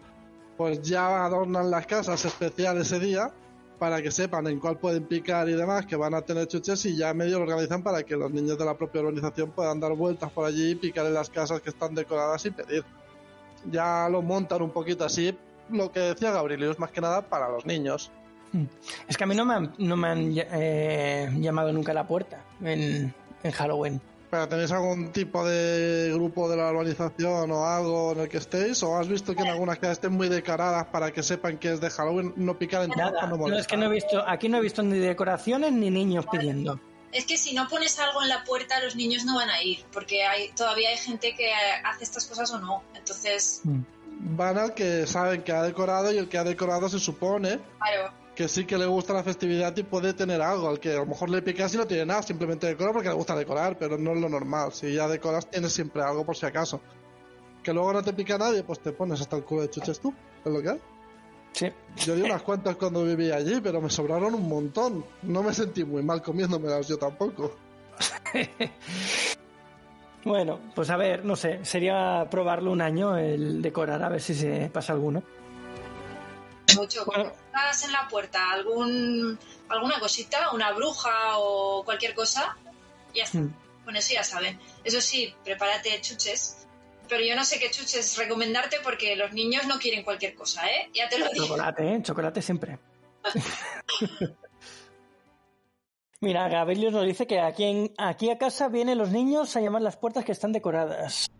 [0.57, 3.33] pues ya adornan las casas especiales ese día
[3.79, 6.97] para que sepan en cuál pueden picar y demás, que van a tener chuches y
[6.97, 10.31] ya medio lo organizan para que los niños de la propia urbanización puedan dar vueltas
[10.31, 12.85] por allí y picar en las casas que están decoradas y pedir
[13.69, 15.37] ya lo montan un poquito así.
[15.71, 18.11] Lo que decía Gabriel, es más que nada para los niños.
[19.07, 22.07] Es que a mí no me han, no me han eh, llamado nunca a la
[22.07, 24.01] puerta en, en Halloween.
[24.31, 28.81] ¿Pero tenéis algún tipo de grupo de la urbanización o algo en el que estéis?
[28.85, 31.81] ¿O has visto que en algunas casas estén muy decoradas para que sepan que es
[31.81, 32.33] de Halloween?
[32.37, 34.83] No picar en Nada, no no, es que no he visto, aquí no he visto
[34.83, 36.79] ni decoraciones ni niños pidiendo.
[37.13, 39.85] Es que si no pones algo en la puerta, los niños no van a ir,
[39.93, 41.53] porque hay, todavía hay gente que
[41.85, 42.85] hace estas cosas o no.
[42.95, 43.63] Entonces,
[44.23, 48.13] Van al que saben que ha decorado y el que ha decorado se supone claro,
[48.35, 50.69] que sí que le gusta la festividad y puede tener algo.
[50.69, 53.15] Al que a lo mejor le picas y no tiene nada, simplemente decora porque le
[53.15, 54.73] gusta decorar, pero no es lo normal.
[54.73, 56.81] Si ya decoras, tienes siempre algo por si acaso.
[57.63, 60.15] Que luego no te pica nadie, pues te pones hasta el culo de chuches tú.
[60.45, 60.81] Es lo que hay.
[61.53, 61.73] Sí.
[61.97, 65.05] Yo di unas cuantas cuando vivía allí, pero me sobraron un montón.
[65.23, 67.57] No me sentí muy mal comiéndomelas yo tampoco.
[70.25, 74.35] Bueno, pues a ver, no sé, sería probarlo un año, el decorar, a ver si
[74.35, 75.23] se pasa alguno.
[76.77, 77.05] Mucho.
[77.05, 77.33] Bueno.
[77.53, 82.57] Pongas en la puerta algún, alguna cosita, una bruja o cualquier cosa,
[83.15, 83.39] ya está.
[83.39, 83.55] Mm.
[83.85, 84.59] Con eso ya saben.
[84.85, 86.57] Eso sí, prepárate chuches.
[87.09, 90.91] Pero yo no sé qué chuches recomendarte porque los niños no quieren cualquier cosa, ¿eh?
[90.95, 91.47] Ya te lo digo.
[91.47, 92.03] Chocolate, ¿eh?
[92.03, 92.79] Chocolate siempre.
[96.21, 99.81] Mira, Gabriel nos dice que aquí, en- aquí a casa vienen los niños a llamar
[99.83, 101.31] las puertas que están decoradas.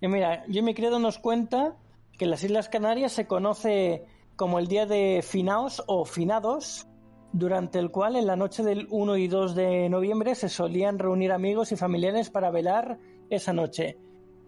[0.00, 1.76] Y mira, Jimmy Credo nos cuenta
[2.18, 4.04] que en las Islas Canarias se conoce
[4.40, 6.86] como el día de finaos o finados,
[7.30, 11.30] durante el cual en la noche del 1 y 2 de noviembre se solían reunir
[11.30, 12.98] amigos y familiares para velar
[13.28, 13.98] esa noche.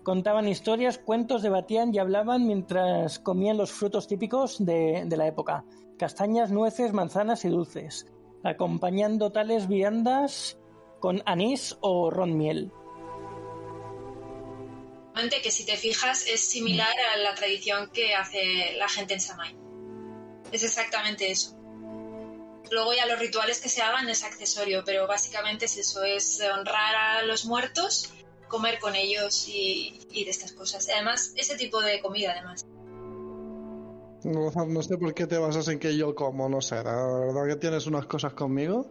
[0.03, 5.67] Contaban historias, cuentos, debatían y hablaban mientras comían los frutos típicos de, la época,
[5.99, 8.07] castañas, nueces, manzanas y dulces,
[8.45, 10.59] acompañando tales viandas
[11.01, 12.73] con anís o ron miel.
[15.43, 19.63] Que si te fijas es similar a la tradición que hace la gente en Samay.
[20.53, 21.57] Es exactamente eso.
[22.71, 26.95] Luego ya los rituales que se hagan es accesorio, pero básicamente es eso, es honrar
[26.95, 28.13] a los muertos,
[28.49, 30.89] comer con ellos y, y de estas cosas.
[30.95, 32.65] Además, ese tipo de comida además.
[34.25, 36.77] No, no sé por qué te basas en que yo como, no sé.
[36.77, 38.91] La verdad que tienes unas cosas conmigo.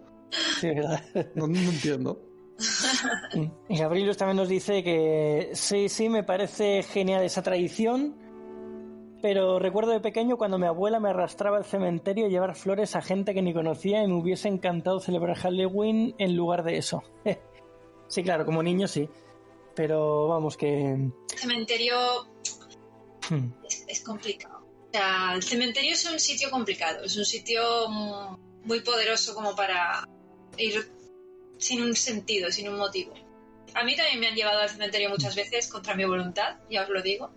[0.60, 1.04] Sí, ¿verdad?
[1.36, 2.28] No, no entiendo.
[3.69, 8.15] Y Gabrielus también nos dice que sí, sí, me parece genial esa tradición.
[9.21, 13.01] Pero recuerdo de pequeño cuando mi abuela me arrastraba al cementerio a llevar flores a
[13.01, 17.03] gente que ni conocía y me hubiese encantado celebrar Halloween en lugar de eso.
[18.07, 19.07] sí, claro, como niño sí.
[19.75, 20.91] Pero vamos que...
[20.93, 21.95] El cementerio
[23.29, 23.47] hmm.
[23.88, 24.65] es, complicado.
[24.89, 27.62] O sea, el cementerio es un sitio complicado, es un sitio
[28.63, 30.07] muy poderoso como para
[30.57, 30.91] ir
[31.57, 33.13] sin un sentido, sin un motivo.
[33.73, 36.89] A mí también me han llevado al cementerio muchas veces contra mi voluntad, ya os
[36.89, 37.31] lo digo.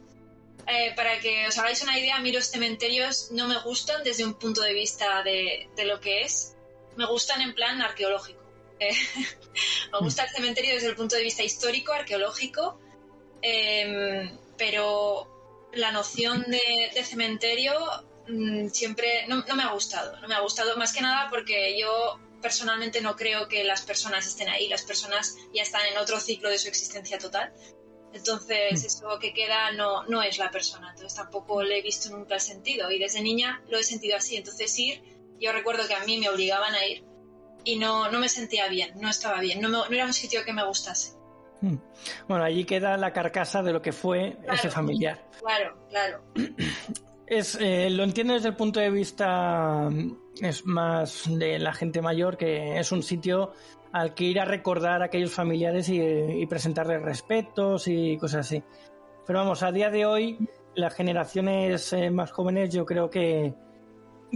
[0.66, 4.24] Eh, para que os hagáis una idea, a mí los cementerios no me gustan desde
[4.24, 6.56] un punto de vista de, lo que es.
[6.96, 8.40] Me gustan en plan arqueológico.
[8.78, 8.90] Eh,
[9.92, 12.80] me gusta el cementerio desde el punto de vista histórico, arqueológico,
[13.42, 17.74] em, pero la noción de, cementerio
[18.28, 20.18] mm, siempre no, no, me ha gustado.
[20.20, 24.26] No me ha gustado más que nada porque yo personalmente no creo que las personas
[24.26, 24.68] estén ahí.
[24.68, 27.52] Las personas ya están en otro ciclo de su existencia total.
[28.14, 28.86] Entonces, mm.
[28.86, 30.90] eso que queda no, no es la persona.
[30.90, 32.90] Entonces, tampoco le he visto nunca el sentido.
[32.90, 34.36] Y desde niña lo he sentido así.
[34.36, 35.02] Entonces, ir,
[35.38, 37.04] yo recuerdo que a mí me obligaban a ir
[37.64, 40.52] y no, no me sentía bien, no estaba bien, no, no era un sitio que
[40.52, 41.14] me gustase.
[41.62, 41.76] Mm.
[42.28, 45.26] Bueno, allí queda la carcasa de lo que fue ese familiar.
[45.40, 46.24] Claro, claro.
[47.26, 49.88] Es, eh, lo entiendo desde el punto de vista
[50.42, 53.54] es más de la gente mayor que es un sitio
[53.94, 58.60] al que ir a recordar a aquellos familiares y, presentarles respetos y cosas así.
[59.24, 60.36] Pero vamos, a día de hoy,
[60.74, 63.54] las generaciones eh, más jóvenes yo creo que,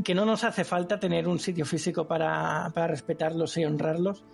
[0.04, 4.24] que no nos hace falta tener un sitio físico para, respetarlos y honrarlos.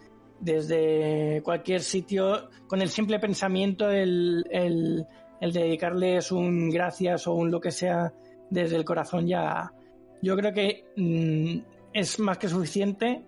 [0.41, 5.07] Desde cualquier sitio, con el simple pensamiento, el, el,
[5.41, 8.13] dedicarles un gracias o un lo que sea
[8.51, 9.73] desde el corazón ya,
[10.21, 11.61] yo creo que mm,
[11.95, 13.25] es más que suficiente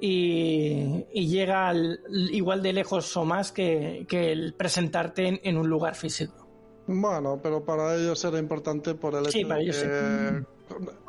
[0.00, 1.72] y, llega
[2.30, 6.46] igual de lejos o más que, el presentarte en, un lugar físico.
[6.86, 10.44] Bueno, pero para ellos era importante por el hecho de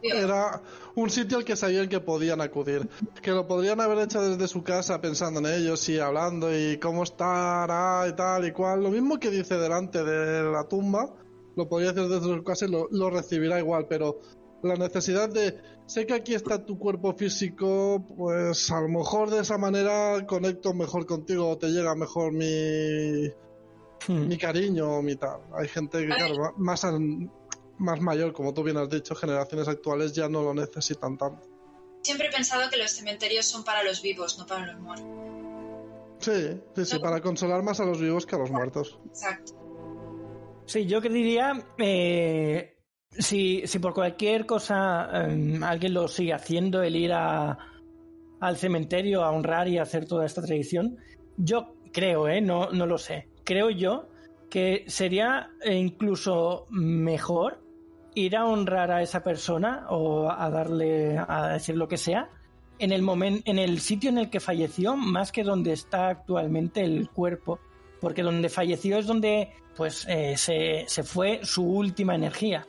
[0.02, 0.62] que era
[0.96, 2.88] un sitio al que sabían que podían acudir.
[3.22, 7.04] Que lo podrían haber hecho desde su casa pensando en ellos y hablando y cómo
[7.04, 8.84] estará y tal y cual.
[8.84, 11.14] Lo mismo que dice delante de la tumba,
[11.56, 14.20] lo podría hacer desde su casa y lo recibirá igual, pero
[14.64, 19.42] la necesidad de sé que aquí está tu cuerpo físico, pues a lo mejor de
[19.42, 23.28] esa manera conecto mejor contigo o te llega mejor mi
[24.08, 24.28] hmm.
[24.28, 25.40] mi cariño o mi tal.
[25.56, 26.86] Hay gente que claro, más
[27.80, 31.48] más mayor, como tú bien has dicho, generaciones actuales ya no lo necesitan tanto.
[32.02, 35.08] Siempre he pensado que los cementerios son para los vivos, no para los muertos.
[36.20, 39.00] Sí, sí, sí, para consolar más a los vivos que a los muertos.
[39.08, 39.54] Exacto.
[40.66, 42.77] Sí, yo que diría, eh,
[43.18, 47.58] si, si por cualquier cosa em, alguien lo sigue haciendo, el ir a,
[48.40, 50.98] al cementerio a honrar y hacer toda esta tradición,
[51.38, 52.42] yo creo, ¿eh?
[52.42, 54.08] no, no lo sé, creo yo
[54.50, 57.62] que sería eh, incluso mejor
[58.16, 62.30] ir a honrar a esa persona o a darle a decir lo que sea
[62.80, 66.82] en el momento en el sitio en el que falleció más que donde está actualmente
[66.82, 67.60] el cuerpo
[68.00, 72.66] porque donde falleció es donde pues eh, se, se fue su última energía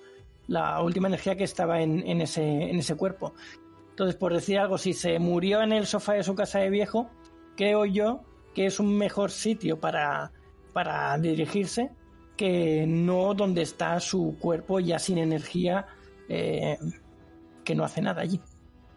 [0.49, 3.35] la última energía que estaba en, ese, en ese cuerpo.
[3.91, 7.11] Entonces, por decir algo, si se murió en el sofá de su casa de viejo,
[7.57, 8.23] creo yo
[8.55, 10.33] que es un mejor sitio para,
[10.73, 11.91] para dirigirse
[12.37, 15.87] que no donde está su cuerpo ya sin energía,
[16.29, 16.79] eh,
[17.65, 18.41] que no hace nada allí.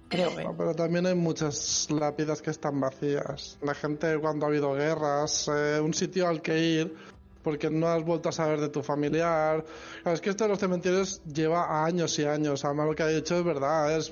[0.07, 0.45] Creo, ¿eh?
[0.57, 3.57] Pero también hay muchas lápidas que están vacías.
[3.61, 6.95] La gente cuando ha habido guerras, eh, un sitio al que ir
[7.43, 9.63] porque no has vuelto a saber de tu familiar.
[10.06, 12.63] es que esto de los cementerios lleva años y años.
[12.65, 13.97] Además, lo que ha dicho es verdad.
[13.97, 14.12] Es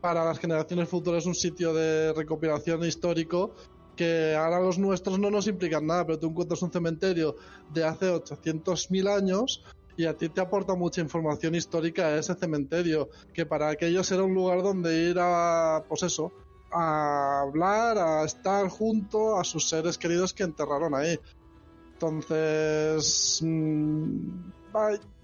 [0.00, 3.54] para las generaciones futuras un sitio de recopilación histórico
[3.96, 7.34] que ahora los nuestros no nos implican nada, pero tú encuentras un cementerio
[7.72, 9.64] de hace 800.000 años
[9.96, 14.34] y a ti te aporta mucha información histórica ese cementerio, que para aquellos era un
[14.34, 16.32] lugar donde ir a, pues eso,
[16.70, 21.18] a hablar, a estar junto a sus seres queridos que enterraron ahí.
[21.96, 24.28] Entonces, mm,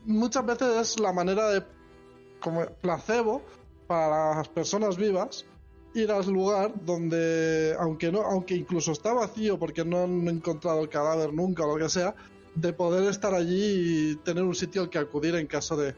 [0.06, 1.62] muchas veces es la manera de,
[2.40, 3.42] como placebo
[3.87, 5.44] para las personas vivas,
[5.94, 10.88] ir al lugar donde, aunque no, aunque incluso está vacío porque no han encontrado el
[10.88, 12.14] cadáver nunca o lo que sea,
[12.55, 15.94] de poder estar allí y tener un sitio al que acudir en caso de.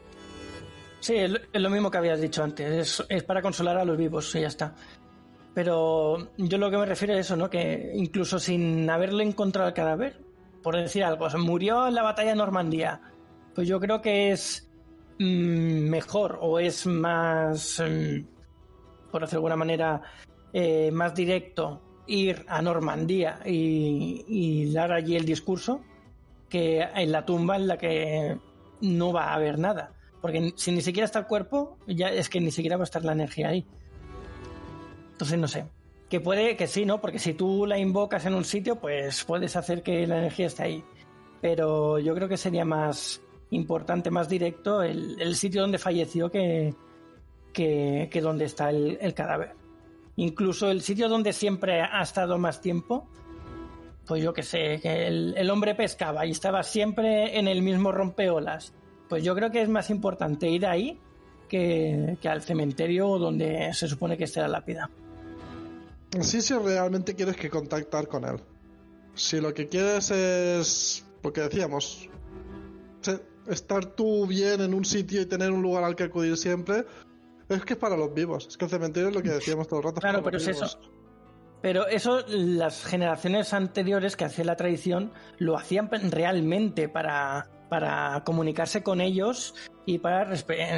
[0.99, 2.99] Sí, es lo mismo que habías dicho antes.
[2.99, 4.75] Es, es para consolar a los vivos y ya está.
[5.53, 7.49] Pero yo lo que me refiero es eso, ¿no?
[7.49, 10.24] Que incluso sin haberle encontrado el cadáver,
[10.65, 12.99] por decir algo, murió en la batalla de Normandía.
[13.53, 14.67] Pues yo creo que es
[15.19, 18.25] mm, mejor o es más, mm,
[19.11, 20.01] por decirlo de alguna manera,
[20.51, 25.81] eh, más directo ir a Normandía y, dar allí el discurso
[26.49, 28.35] que en la tumba en la que
[28.81, 29.93] no va a haber nada.
[30.19, 33.05] Porque si ni siquiera está el cuerpo, ya es que ni siquiera va a estar
[33.05, 33.67] la energía ahí.
[35.11, 35.67] Entonces no sé.
[36.09, 37.01] Que puede que sí, ¿no?
[37.01, 40.63] Porque si tú la invocas en un sitio, pues puedes hacer que la energía esté
[40.63, 40.83] ahí.
[41.41, 46.73] Pero yo creo que sería más importante, más directo, el, sitio donde falleció que,
[47.53, 49.53] que, donde está el, cadáver.
[50.17, 53.07] Incluso el sitio donde siempre ha estado más tiempo,
[54.05, 58.73] pues yo que sé, que el, hombre pescaba y estaba siempre en el mismo rompeolas.
[59.09, 60.99] Pues yo creo que es más importante ir ahí
[61.47, 64.89] que, que al cementerio donde se supone que esté la lápida.
[66.21, 68.39] Sí, si realmente quieres que contactar con él.
[69.15, 72.09] Si lo que quieres es, porque decíamos,
[73.47, 76.85] estar tú bien en un sitio y tener un lugar al que acudir siempre,
[77.49, 78.47] es que es para los vivos.
[78.47, 80.01] Es que el cementerio es lo que decíamos todo el rato.
[80.01, 80.79] Claro, pero es eso.
[81.61, 88.83] Pero eso, las generaciones anteriores que hacían la tradición lo hacían realmente para, para comunicarse
[88.83, 89.55] con ellos
[89.85, 90.31] y para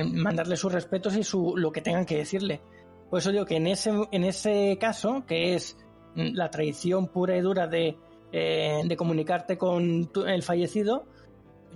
[0.05, 2.61] mandarle sus respetos y su, lo que tengan que decirle.
[3.09, 5.77] Por eso digo que en ese, en ese caso, que es
[6.15, 7.97] la tradición pura y dura de,
[8.31, 11.05] eh, de comunicarte con el fallecido,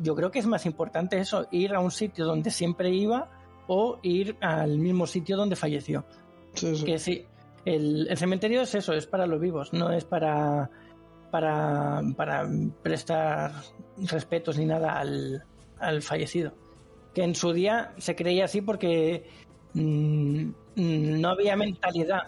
[0.01, 3.29] yo creo que es más importante eso, ir a un sitio donde siempre iba
[3.67, 6.05] o ir al mismo sitio donde falleció.
[6.85, 7.25] Que sí,
[7.65, 10.69] el, cementerio es eso, es para los vivos, no es para,
[11.29, 12.49] para, para
[12.81, 13.53] prestar
[13.97, 15.43] respetos ni nada al,
[15.79, 16.53] al fallecido.
[17.13, 19.25] Que en su día se creía así porque
[19.73, 22.27] mm, no había mentalidad.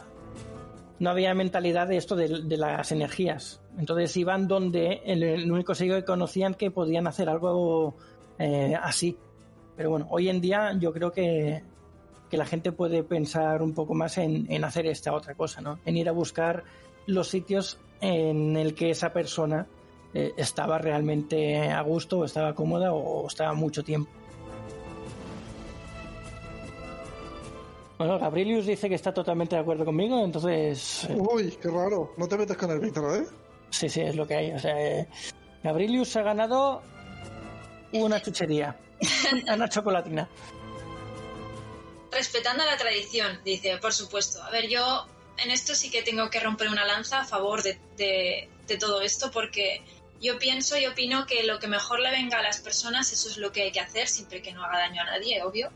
[0.99, 3.61] No había mentalidad de esto de, las energías.
[3.77, 7.95] Entonces iban donde el, único sitio que conocían que podían hacer algo
[8.39, 9.17] eh, así.
[9.75, 11.63] Pero bueno, hoy en día yo creo que,
[12.31, 15.77] la gente puede pensar un poco más en, hacer esta otra cosa, ¿no?
[15.85, 16.63] En ir a buscar
[17.05, 19.67] los sitios en el que esa persona
[20.15, 24.09] eh, estaba realmente a gusto, o estaba cómoda o estaba mucho tiempo.
[27.97, 31.05] Bueno, Gabrielius dice que está totalmente de acuerdo conmigo, entonces...
[31.05, 32.13] Eh, Uy, qué raro.
[32.17, 33.25] No te metes con el Víctor, ¿eh?
[33.69, 34.51] Sí, sí, es lo que hay.
[34.51, 35.07] O sea, eh,
[35.63, 36.81] Gabrielius ha ganado
[37.91, 38.77] una chuchería,
[39.53, 40.27] una chocolatina.
[42.11, 44.41] Respetando la tradición, dice, por supuesto.
[44.43, 47.77] A ver, yo en esto sí que tengo que romper una lanza a favor de,
[47.97, 49.81] de todo esto porque
[50.21, 53.37] yo pienso y opino que lo que mejor le venga a las personas, eso es
[53.37, 55.71] lo que hay que hacer, siempre que no haga daño a nadie, obvio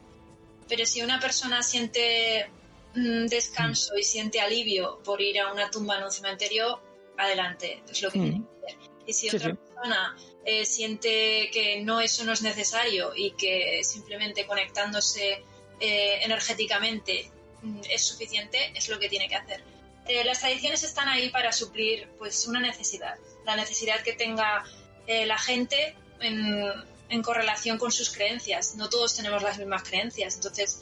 [0.68, 2.49] pero si una persona siente
[2.95, 6.82] mm, descanso y siente alivio por ir a una tumba en un cementerio,
[7.18, 8.89] adelante, es lo que tiene que hacer.
[9.05, 14.45] Y si otra persona eh, siente que no eso no es necesario y que simplemente
[14.45, 15.43] conectándose
[15.80, 19.63] eh, energéticamente mm, es suficiente, es lo que tiene que hacer.
[20.07, 23.15] Eh, las tradiciones están ahí para suplir pues una necesidad,
[23.45, 24.63] la necesidad que tenga
[25.07, 26.61] la gente en,
[27.09, 28.75] en correlación con sus creencias.
[28.75, 30.35] No todos tenemos las mismas creencias.
[30.35, 30.81] Entonces,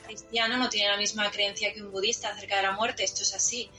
[0.00, 3.04] un cristiano no tiene la misma creencia que un budista acerca de la muerte.
[3.04, 3.70] Esto es así.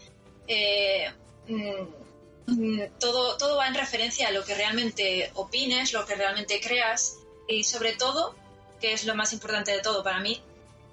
[0.47, 1.11] Eh,
[1.47, 6.59] mm, mm, todo, todo va en referencia a lo que realmente opines, lo que realmente
[6.59, 7.17] creas
[7.47, 8.35] y sobre todo,
[8.79, 10.41] que es lo más importante de todo para mí,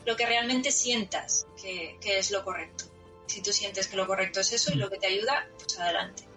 [0.04, 2.84] lo que realmente sientas que, que es lo correcto.
[3.26, 6.31] Si tú sientes que lo correcto es eso y lo que te ayuda, pues adelante.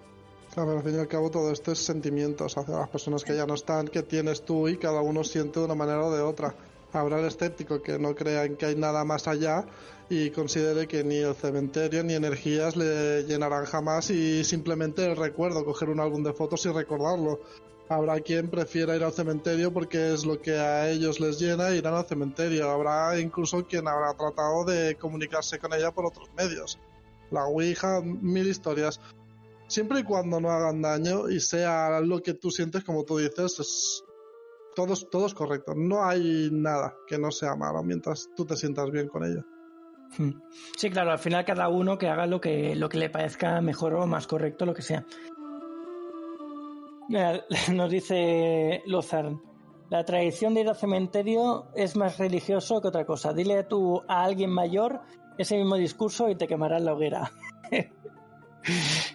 [0.55, 3.45] Claro, al fin y al cabo todo esto es sentimientos hacia las personas que ya
[3.45, 6.55] no están, que tienes tú y cada uno siente de una manera o de otra.
[6.93, 9.65] Habrá el escéptico que no crea en que hay nada más allá
[10.09, 15.65] y considere que ni el cementerio ni energías le llenarán jamás y simplemente el recuerdo,
[15.65, 17.41] coger un álbum de fotos y recordarlo.
[17.89, 21.79] Habrá quien prefiera ir al cementerio porque es lo que a ellos les llena e
[21.79, 22.71] irán al cementerio.
[22.71, 26.79] Habrá incluso quien habrá tratado de comunicarse con ella por otros medios.
[27.29, 29.01] La Ouija, mil historias
[29.67, 33.59] siempre y cuando no hagan daño y sea lo que tú sientes, como tú dices,
[33.59, 34.03] es
[34.75, 35.73] todo, todo correcto.
[35.75, 39.43] No hay nada que no sea malo mientras tú te sientas bien con ello.
[40.17, 40.31] Hmm.
[40.77, 43.95] Sí, claro, al final cada uno que haga lo que, lo que le parezca mejor
[43.95, 45.05] o más correcto, lo que sea.
[47.73, 49.31] nos dice Lozar,
[49.89, 53.33] la tradición de ir al cementerio es más religioso que otra cosa.
[53.33, 55.01] Dile tú a alguien mayor
[55.37, 57.31] ese mismo discurso y te quemarán la hoguera.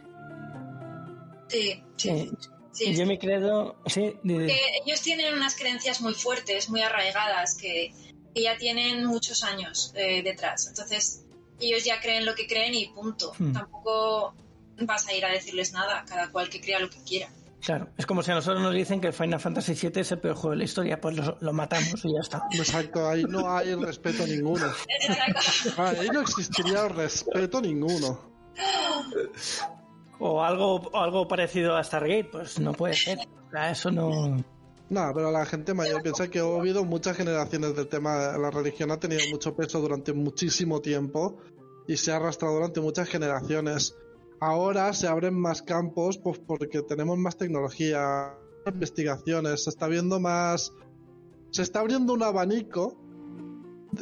[1.51, 2.31] Sí, sí.
[2.73, 2.95] sí.
[2.95, 4.15] yo me creo, sí.
[4.25, 7.93] ellos tienen unas creencias muy fuertes, muy arraigadas, que,
[8.35, 10.69] ya tienen muchos años eh, detrás.
[10.69, 11.25] Entonces,
[11.61, 13.33] ellos ya creen lo que creen y punto.
[13.39, 13.53] Hmm.
[13.53, 14.35] Tampoco
[14.81, 17.29] vas a ir a decirles nada, cada cual que crea lo que quiera.
[17.61, 20.35] Claro, es como si a nosotros nos dicen que Final Fantasy VII es el peor
[20.35, 22.43] juego de la historia, pues lo, matamos y ya está.
[22.53, 24.67] Exacto, ahí no hay respeto ninguno.
[25.77, 28.31] Ahí no existiría respeto ninguno.
[30.21, 33.19] o algo, algo parecido a Stargate, pues no puede ser.
[33.71, 34.37] eso no.
[34.91, 38.37] No, pero la gente mayor piensa que ha habido muchas generaciones del tema.
[38.37, 41.39] La religión ha tenido mucho peso durante muchísimo tiempo
[41.87, 43.97] y se ha arrastrado durante muchas generaciones.
[44.41, 48.35] Ahora se abren más campos pues porque tenemos más tecnología,
[48.67, 50.73] investigaciones, se está viendo más.
[51.51, 52.97] Se está abriendo un abanico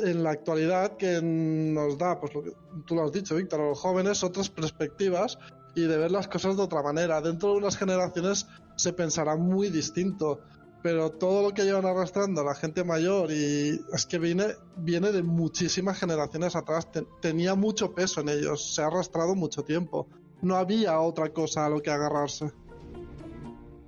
[0.02, 2.52] en la actualidad que nos da, pues lo que
[2.86, 5.38] tú lo has dicho, Víctor, a los jóvenes otras perspectivas
[5.74, 7.20] y de ver las cosas de otra manera.
[7.20, 10.40] Dentro de unas generaciones se pensará muy distinto,
[10.82, 15.22] pero todo lo que llevan arrastrando la gente mayor y es que viene, viene de
[15.22, 16.88] muchísimas generaciones atrás,
[17.20, 20.08] tenía mucho peso en ellos, se ha arrastrado mucho tiempo.
[20.42, 22.52] No había otra cosa a lo que agarrarse.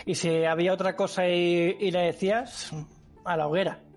[0.04, 2.72] Y si había otra cosa y, y le decías,
[3.24, 3.89] a la hoguera.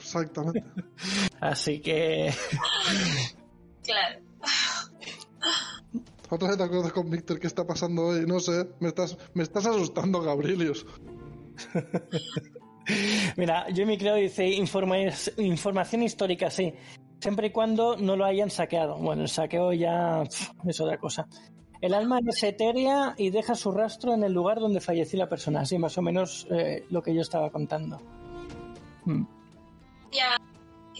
[0.00, 0.64] Exactamente.
[1.40, 2.32] Así que.
[3.82, 4.20] Claro.
[6.30, 9.42] Otra vez te acuerdas con Víctor qué está pasando hoy, no sé, me estás, me
[9.42, 10.86] estás asustando, Gabrielius.
[13.36, 16.72] Mira, yo me creo dice información histórica, sí,
[17.20, 18.96] siempre y cuando no lo hayan saqueado.
[18.98, 20.22] Bueno, el saqueo ya
[20.68, 21.26] es otra cosa.
[21.80, 25.62] El alma es etérea y deja su rastro en el lugar donde falleció la persona.
[25.62, 27.98] Así más o menos eh, lo que yo estaba contando.
[29.06, 29.39] Mm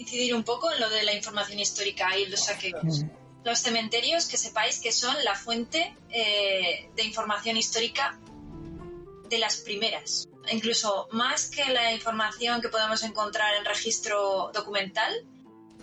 [0.00, 3.04] incidir un poco en lo de la información histórica y los saqueos.
[3.44, 8.18] Los cementerios, que sepáis que son la fuente eh, de información histórica
[9.28, 10.28] de las primeras.
[10.50, 15.12] Incluso más que la información que podemos encontrar en registro documental,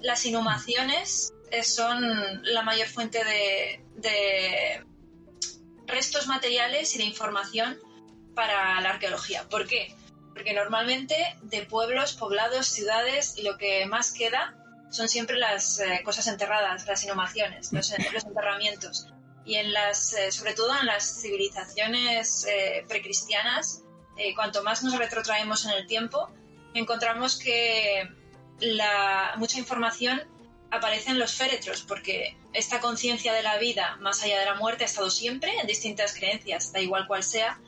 [0.02, 2.02] las inhumaciones eh, son
[2.44, 4.84] la mayor fuente de, de
[5.86, 7.78] restos materiales y de información
[8.34, 9.48] para la arqueología.
[9.48, 9.96] ¿Por qué?
[10.38, 14.56] Porque normalmente de pueblos, poblados, ciudades, lo que más queda
[14.92, 19.08] son siempre las eh, cosas enterradas, las inhumaciones, los, enterramientos.
[19.46, 23.82] Y en las, eh, sobre todo en las civilizaciones eh, precristianas,
[24.36, 26.32] cuanto más nos retrotraemos en el tiempo,
[26.74, 28.08] encontramos que
[28.60, 30.22] la, mucha información
[30.72, 34.84] aparece en los féretros, porque esta conciencia de la vida más allá de la muerte
[34.84, 37.60] ha estado siempre en distintas creencias, da igual cual sea,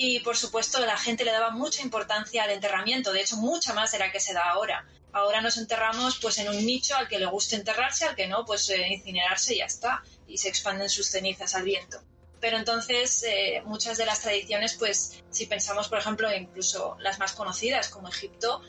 [0.00, 3.90] y por supuesto la gente le daba mucha importancia al enterramiento, de hecho mucha más
[3.90, 4.86] de la que se da ahora.
[5.12, 8.44] Ahora nos enterramos pues en un nicho al que le guste enterrarse, al que no,
[8.44, 12.00] pues eh, incinerarse y ya está, y se expanden sus cenizas al viento.
[12.40, 17.32] Pero entonces eh, muchas de las tradiciones, pues si pensamos por ejemplo incluso las más
[17.32, 18.62] conocidas como Egipto,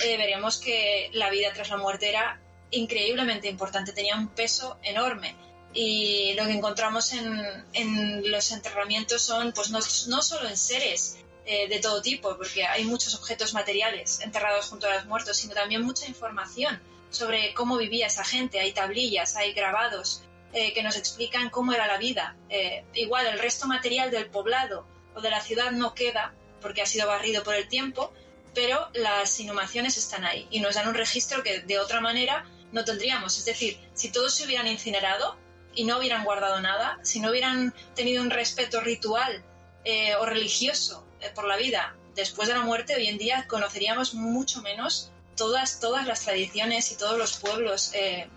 [0.00, 5.36] eh, veremos que la vida tras la muerte era increíblemente importante, tenía un peso enorme
[5.74, 11.68] y lo que encontramos en, los enterramientos son, pues no, no solo en seres eh,
[11.68, 15.82] de todo tipo, porque hay muchos objetos materiales enterrados junto a los muertos, sino también
[15.82, 18.60] mucha información sobre cómo vivía esa gente.
[18.60, 22.36] Hay tablillas, hay grabados eh, que nos explican cómo era la vida.
[22.48, 26.86] Eh, igual el resto material del poblado o de la ciudad no queda porque ha
[26.86, 28.12] sido barrido por el tiempo,
[28.54, 32.84] pero las inhumaciones están ahí y nos dan un registro que de otra manera no
[32.84, 33.38] tendríamos.
[33.38, 35.36] Es decir, si todos se hubieran incinerado,
[35.74, 39.42] y no hubieran guardado nada, si no hubieran tenido un respeto ritual
[39.84, 44.14] eh, o religioso eh, por la vida después de la muerte, hoy en día conoceríamos
[44.14, 48.28] mucho menos todas, todas las tradiciones y todos los pueblos eh,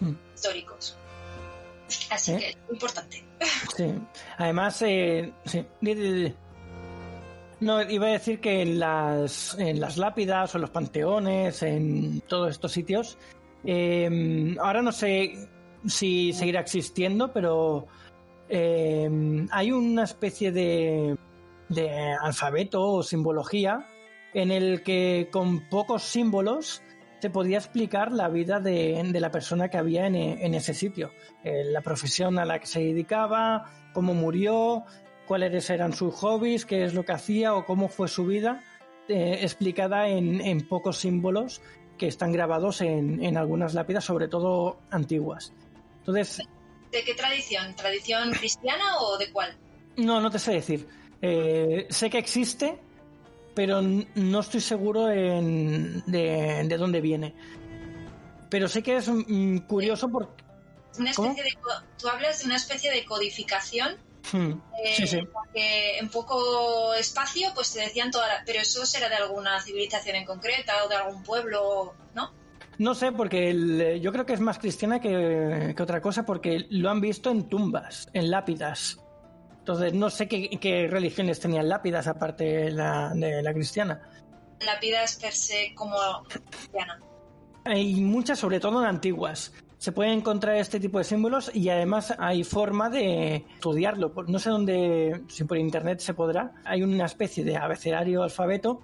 [0.00, 0.12] hmm.
[0.34, 0.96] históricos.
[2.10, 3.24] Así que es importante.
[3.76, 3.94] Sí.
[4.38, 5.32] Además, sí.
[7.60, 12.50] No, iba a decir que en las, en las lápidas o los panteones, en todos
[12.50, 13.16] estos sitios,
[14.58, 15.48] ahora no sé
[15.86, 17.86] si seguirá existiendo, pero
[18.48, 21.16] eh, hay una especie de,
[22.22, 23.86] alfabeto o simbología
[24.34, 26.82] en el que con pocos símbolos
[27.20, 31.10] se podía explicar la vida de, la persona que había en, ese sitio,
[31.42, 33.64] eh, la profesión a la que se dedicaba,
[33.94, 34.84] cómo murió,
[35.26, 38.62] cuáles eran sus hobbies, qué es lo que hacía o cómo fue su vida,
[39.08, 41.62] eh, explicada en, en, pocos símbolos
[41.96, 45.54] que están grabados en, en algunas lápidas, sobre todo antiguas.
[46.12, 47.74] ¿De qué tradición?
[47.74, 49.56] ¿Tradición cristiana o de cuál?
[49.96, 50.88] No, no te sé decir.
[51.20, 52.78] Eh, sé que existe,
[53.54, 57.34] pero no estoy seguro de, dónde viene.
[58.50, 59.10] Pero sé que es
[59.66, 60.44] curioso porque...
[60.98, 61.52] Una especie de,
[61.98, 63.96] tú hablas de una especie de codificación
[64.32, 64.52] hmm.
[64.82, 65.20] eh, sí, sí.
[65.30, 68.42] Porque en poco espacio, pues te decían toda la...
[68.46, 72.32] Pero eso será de alguna civilización en concreta o de algún pueblo, ¿no?
[72.78, 77.00] No sé, porque yo creo que es más cristiana que, otra cosa, porque lo han
[77.00, 79.00] visto en tumbas, en lápidas.
[79.58, 84.00] Entonces, no sé qué, religiones tenían lápidas aparte de la, de la cristiana.
[84.64, 85.96] Lápidas per se como
[86.28, 87.00] cristiana.
[87.64, 89.52] Hay muchas, sobre todo en antiguas.
[89.78, 94.12] Se pueden encontrar este tipo de símbolos y además hay forma de estudiarlo.
[94.26, 96.54] No sé dónde, si por internet se podrá.
[96.64, 98.80] Hay una especie de abecedario alfabeto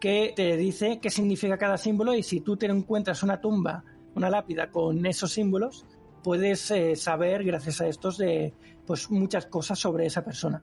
[0.00, 3.84] que te dice qué significa cada símbolo y si tú te encuentras una tumba,
[4.14, 5.84] una lápida con esos símbolos,
[6.22, 8.52] puedes eh, saber gracias a estos de
[8.86, 10.62] pues muchas cosas sobre esa persona.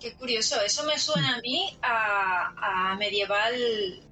[0.00, 3.54] Qué curioso, eso me suena a mí a, medieval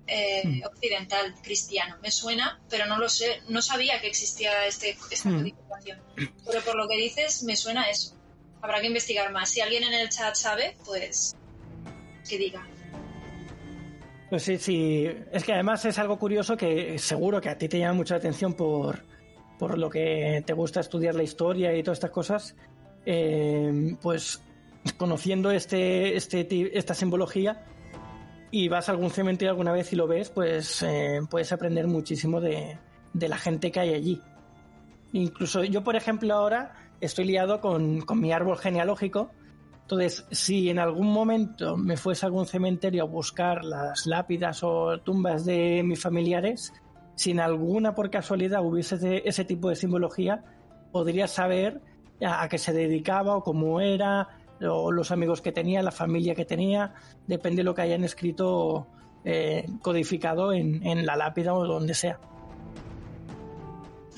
[0.07, 0.63] eh, hmm.
[0.67, 1.97] occidental cristiano.
[2.03, 5.39] Me suena, pero no lo sé, no sabía que existía este, esta hmm.
[5.39, 5.99] codificación.
[6.47, 8.15] Pero por lo que dices, me suena a eso.
[8.61, 9.51] Habrá que investigar más.
[9.51, 11.37] Si alguien en el chat sabe, pues
[12.29, 12.67] que diga.
[14.31, 15.07] Pues sí, sí.
[15.33, 18.55] Es que además es algo curioso que seguro que a ti te llama mucha atención
[18.55, 19.05] por,
[19.59, 22.57] por lo que te gusta estudiar la historia y todas estas cosas.
[23.07, 24.43] Eh, pues
[24.97, 27.65] conociendo este, este, esta simbología
[28.51, 32.41] y vas a algún cementerio alguna vez y lo ves, pues eh, puedes aprender muchísimo
[32.41, 32.79] de,
[33.13, 34.23] de, la gente que hay allí.
[35.13, 39.31] Incluso yo, por ejemplo, ahora estoy liado con, con mi árbol genealógico.
[39.91, 45.01] Entonces, si en algún momento me fuese a algún cementerio a buscar las lápidas o
[45.01, 46.75] tumbas de mis familiares,
[47.15, 50.45] si en alguna por casualidad hubiese ese tipo de simbología,
[50.93, 51.81] podría saber
[52.23, 54.29] a, qué se dedicaba o cómo era,
[54.61, 56.93] o los amigos que tenía, la familia que tenía,
[57.27, 58.89] depende de lo que hayan escrito
[59.25, 62.21] eh, codificado en, la lápida o donde sea.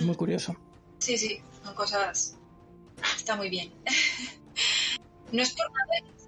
[0.01, 0.57] Muy curioso.
[0.99, 2.37] Sí, sí, son cosas.
[3.16, 3.71] Está muy bien.
[5.33, 6.20] no es por nada que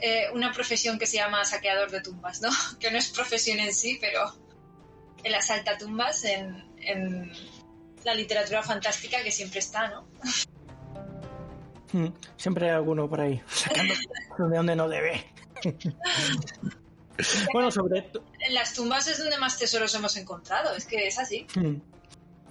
[0.00, 2.50] eh, una profesión que se llama saqueador de tumbas, ¿no?
[2.78, 4.32] Que no es profesión en sí, pero
[5.24, 7.32] el asaltatumbas en, en
[8.04, 10.08] la literatura fantástica que siempre está, ¿no?
[11.92, 15.24] Hmm, siempre hay alguno por ahí, sacando de donde no debe.
[17.52, 21.46] bueno, sobre En las tumbas es donde más tesoros hemos encontrado, es que es así.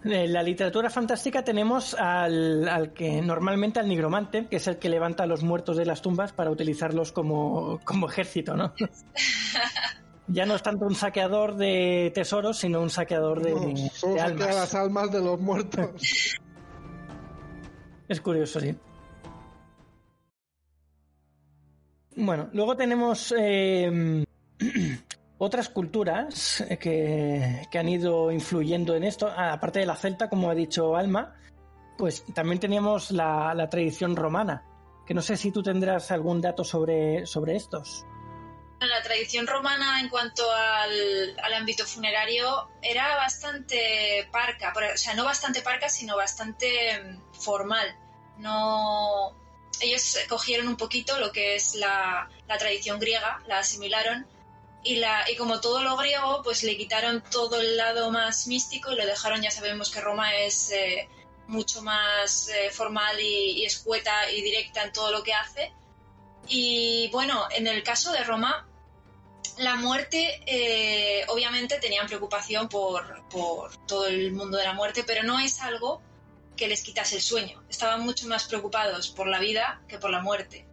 [0.04, 4.90] En la literatura fantástica tenemos al, al, que normalmente al nigromante, que es el que
[4.90, 8.74] levanta a los muertos de las tumbas para utilizarlos como, como ejército, ¿no?
[10.28, 14.56] ya no es tanto un saqueador de tesoros, sino un saqueador de, no, almas.
[14.56, 16.38] las almas de los muertos.
[18.08, 18.76] es curioso, sí.
[22.16, 24.26] Bueno, luego tenemos eh,
[25.38, 30.96] otras culturas que, han ido influyendo en esto, aparte de la celta, como ha dicho
[30.96, 31.36] Alma,
[31.98, 34.64] pues también teníamos la, tradición romana,
[35.06, 38.06] que no sé si tú tendrás algún dato sobre, sobre estos.
[38.80, 45.26] La tradición romana en cuanto al, al, ámbito funerario era bastante parca, o sea, no
[45.26, 46.68] bastante parca, sino bastante
[47.02, 47.88] mm, formal.
[48.38, 49.36] No,
[49.80, 52.30] ellos cogieron un poquito lo que es la,
[52.60, 54.26] tradición griega, la asimilaron
[54.88, 59.06] y, como todo lo griego, pues le quitaron todo el lado más místico y lo
[59.06, 61.10] dejaron, ya sabemos que Roma es eh,
[61.48, 65.74] mucho más eh, formal y, escueta y directa en todo lo que hace.
[66.48, 68.68] Y bueno, en el caso de Roma,
[69.58, 75.24] la muerte, eh, obviamente tenían preocupación por, por todo el mundo de la muerte, pero
[75.24, 76.02] no es algo
[76.56, 77.62] que les quitase el sueño.
[77.70, 80.66] Estaban mucho más preocupados por la vida que por la muerte.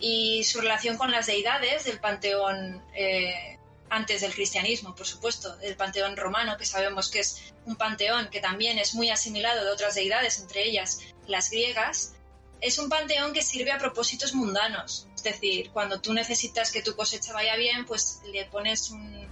[0.00, 2.82] Y su relación con las deidades del panteón
[3.90, 8.40] antes del cristianismo, por supuesto, del panteón romano, que sabemos que es un panteón que
[8.40, 12.14] también es muy asimilado de otras deidades, entre ellas las griegas,
[12.60, 15.08] es un panteón que sirve a propósitos mundanos.
[15.14, 19.28] Es decir, cuando tú necesitas que tu cosecha vaya bien, pues le pones un,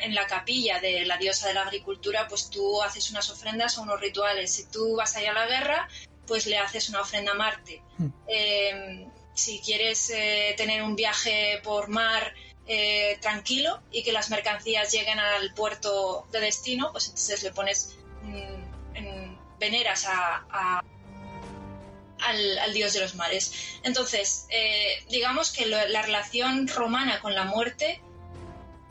[0.00, 3.82] en la capilla de la diosa de la agricultura, pues tú haces unas ofrendas o
[3.82, 4.52] unos rituales.
[4.52, 5.88] Si tú vas allá a la guerra,
[6.26, 7.82] pues le haces una ofrenda a Marte.
[7.98, 8.08] Hmm.
[8.26, 12.34] Eh, si quieres eh, tener un viaje por mar
[12.68, 17.96] eh, tranquilo y que las mercancías lleguen al puerto de destino, pues entonces le pones
[18.22, 20.82] mm, en veneras a,
[22.20, 23.78] al, dios de los mares.
[23.82, 24.46] Entonces,
[25.08, 28.00] digamos que la relación romana con la muerte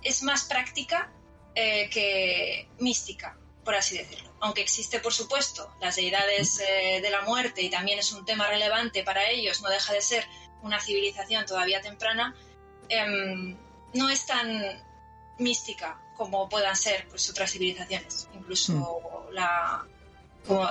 [0.03, 1.11] es más práctica
[1.59, 4.31] eh, que mística, por así decirlo.
[4.39, 8.47] Aunque existe, por supuesto, las deidades eh, de la muerte y también es un tema
[8.47, 10.23] relevante para ellos, no deja de ser
[10.61, 12.35] una civilización todavía temprana,
[12.89, 13.57] em,
[13.93, 14.61] no es tan
[15.39, 19.33] mística como puedan ser pues, otras civilizaciones, incluso hmm.
[19.33, 19.85] la,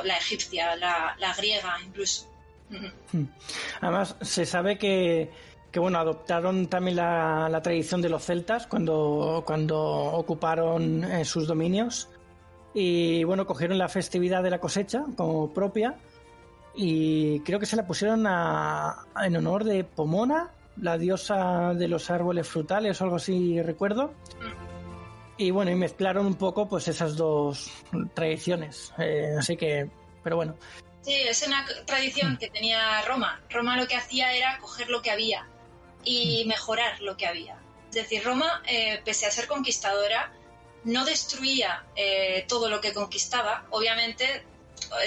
[0.04, 2.28] la egipcia, la, la griega, incluso.
[2.68, 3.26] Hmm.
[3.80, 5.30] Además, se sabe que
[5.76, 12.08] que bueno, adoptaron también la, tradición de los celtas cuando, cuando ocuparon eh, sus dominios
[12.72, 15.96] y bueno, cogieron la festividad de la cosecha como propia
[16.74, 20.50] y creo que se la pusieron en honor de Pomona,
[20.80, 24.14] la diosa de los árboles frutales o algo así recuerdo.
[25.38, 27.70] Y bueno, y mezclaron un poco pues esas dos
[28.14, 28.92] tradiciones.
[28.98, 29.88] Eh, así que,
[30.22, 30.56] pero bueno.
[31.02, 33.40] Sí, es una tradición que tenía Roma.
[33.50, 35.46] Roma lo que hacía era coger lo que había
[36.04, 37.58] y mejorar lo que había.
[37.90, 40.32] Es decir, Roma, eh, pese a ser conquistadora,
[40.84, 43.66] no destruía eh, todo lo que conquistaba.
[43.70, 44.44] Obviamente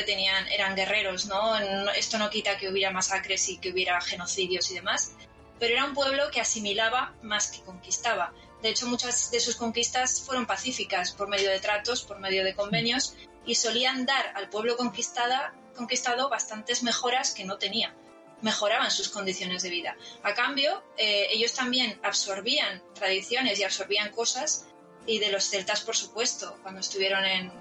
[0.06, 1.58] tenían, eran guerreros, ¿no?
[1.92, 5.16] Esto no quita que hubiera masacres y que hubiera genocidios y demás,
[5.60, 8.34] pero era un pueblo que asimilaba más que conquistaba.
[8.62, 12.56] De hecho, muchas de sus conquistas fueron pacíficas por medio de tratos, por medio de
[12.56, 17.96] convenios, y solían dar al pueblo conquistada, conquistado bastantes mejoras que no tenía.
[18.42, 19.98] Mejoraban sus condiciones de vida.
[20.24, 24.68] A cambio, eh, ellos también absorbían tradiciones y absorbían cosas,
[25.06, 27.52] y de los celtas, por supuesto, cuando estuvieron en,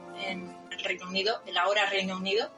[0.71, 2.51] el Reino Unido, el ahora Reino Unido,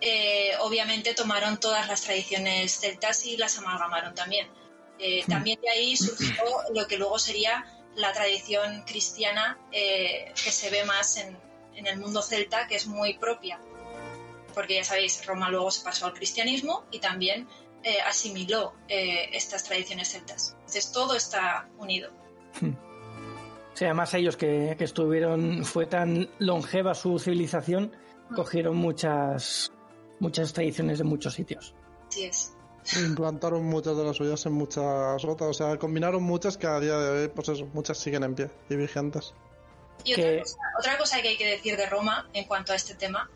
[0.00, 4.48] eh, obviamente tomaron todas las tradiciones celtas y las amalgamaron también.
[4.98, 5.30] Eh, hmm.
[5.30, 7.64] también de ahí surgió lo que luego sería
[7.94, 11.36] la tradición cristiana que se ve más en,
[11.74, 13.60] en el mundo celta, que es muy propia
[14.52, 17.48] porque ya sabéis, Roma luego se pasó al cristianismo y también
[17.82, 20.54] eh, asimiló eh, estas tradiciones celtas.
[20.60, 22.10] Entonces todo está unido.
[22.60, 22.72] Hmm.
[23.74, 27.92] Sí, además ellos que, estuvieron, fue tan longeva su civilización,
[28.30, 28.34] hmm.
[28.34, 29.72] cogieron muchas,
[30.20, 31.74] muchas tradiciones de muchos sitios.
[32.08, 32.54] Así es.
[32.96, 36.98] Implantaron muchas de las suyas en muchas otras, o sea, combinaron muchas que a día
[36.98, 39.34] de hoy, pues eso, muchas siguen en pie y vigentes.
[40.04, 42.94] Y otra, cosa, otra cosa que hay que decir de Roma en cuanto a este
[42.94, 43.30] tema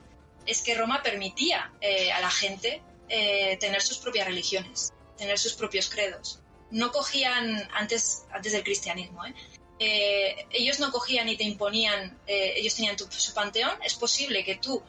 [0.46, 5.54] es que Roma permitía eh, a la gente eh, tener sus propias religiones, tener sus
[5.54, 6.40] propios credos.
[6.70, 9.34] No cogían, antes, antes del cristianismo, ¿eh?
[10.50, 14.82] ellos no cogían y te imponían, ellos tenían su panteón, es posible que tú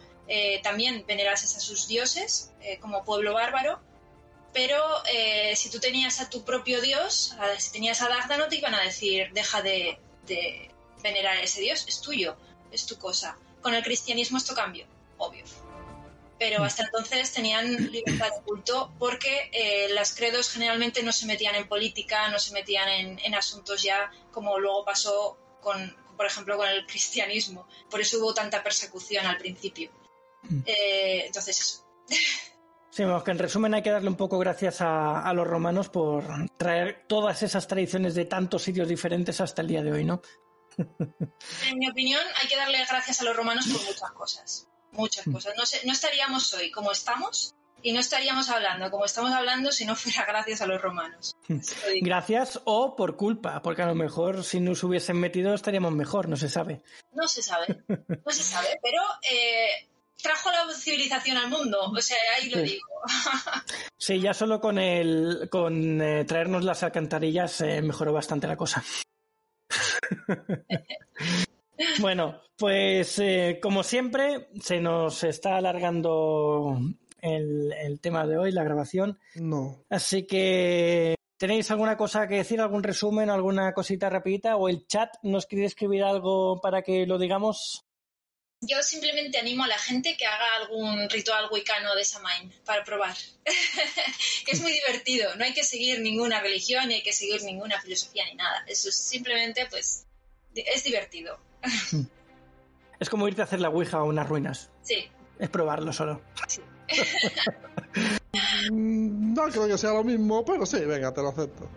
[0.64, 3.82] también venerases a sus dioses como pueblo bárbaro,
[4.54, 4.82] pero
[5.56, 8.82] si tú tenías a tu propio dios, si tenías a Dagda, no te iban a
[8.82, 10.72] decir, deja de, de
[11.04, 12.38] venerar a ese dios, es tuyo,
[12.72, 13.38] es tu cosa.
[13.62, 14.88] Con el cristianismo esto cambió
[15.18, 15.44] obvio.
[16.40, 21.56] Pero hasta entonces tenían libertad de culto porque eh, las credos generalmente no se metían
[21.56, 26.70] en política, no se metían en, asuntos ya como luego pasó con, por ejemplo, con
[26.70, 27.68] el cristianismo.
[27.90, 29.90] Por eso hubo tanta persecución al principio.
[30.44, 30.60] Mm.
[30.66, 31.88] Eh, entonces, eso.
[32.98, 35.90] Sí, vamos, que en resumen hay que darle un poco gracias a, a, los romanos
[35.90, 36.24] por
[36.58, 40.20] traer todas esas tradiciones de tantos sitios diferentes hasta el día de hoy, ¿no?
[40.80, 44.68] En mi opinión, hay que darle gracias a los romanos por muchas cosas
[44.98, 45.32] muchas mm.
[45.32, 45.54] cosas.
[45.56, 49.96] No, no estaríamos hoy como estamos y no estaríamos hablando como estamos hablando si no
[49.96, 51.36] fuera gracias a los romanos.
[51.48, 51.60] Mm.
[52.02, 56.36] Gracias o por culpa, porque a lo mejor si nos hubiesen metido estaríamos mejor, no
[56.36, 56.82] se sabe.
[57.14, 59.88] No se sabe, no se sabe, pero eh,
[60.22, 62.86] trajo la civilización al mundo, o sea, ahí lo digo.
[63.98, 68.84] sí, ya solo con el con eh, traernos las alcantarillas eh, mejoró bastante la cosa.
[72.00, 76.80] Bueno, pues eh, como siempre, se nos está alargando
[77.22, 79.20] el, tema de hoy, la grabación.
[79.36, 79.84] No.
[79.90, 84.56] Así que, ¿tenéis alguna cosa que decir, algún resumen, alguna cosita rapidita?
[84.56, 87.87] ¿O el chat nos quiere escribir algo para que lo digamos?
[88.62, 93.16] Yo simplemente animo a la gente que haga algún ritual wicano de Samain para probar.
[94.48, 98.26] es muy divertido, no hay que seguir ninguna religión, ni hay que seguir ninguna filosofía
[98.26, 98.64] ni nada.
[98.68, 100.06] Eso es simplemente, pues,
[100.56, 101.40] es divertido.
[103.00, 104.72] Es como irte a hacer la Ouija a unas ruinas.
[104.82, 105.08] Sí.
[105.38, 106.20] Es probarlo solo.
[108.72, 111.70] no creo que sea lo mismo, pero sí, venga, te lo acepto.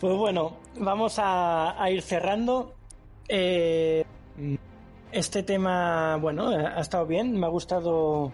[0.00, 2.76] pues bueno, vamos a, ir cerrando.
[3.28, 4.04] Eh,
[5.12, 8.32] este tema, bueno, ha estado bien, me ha gustado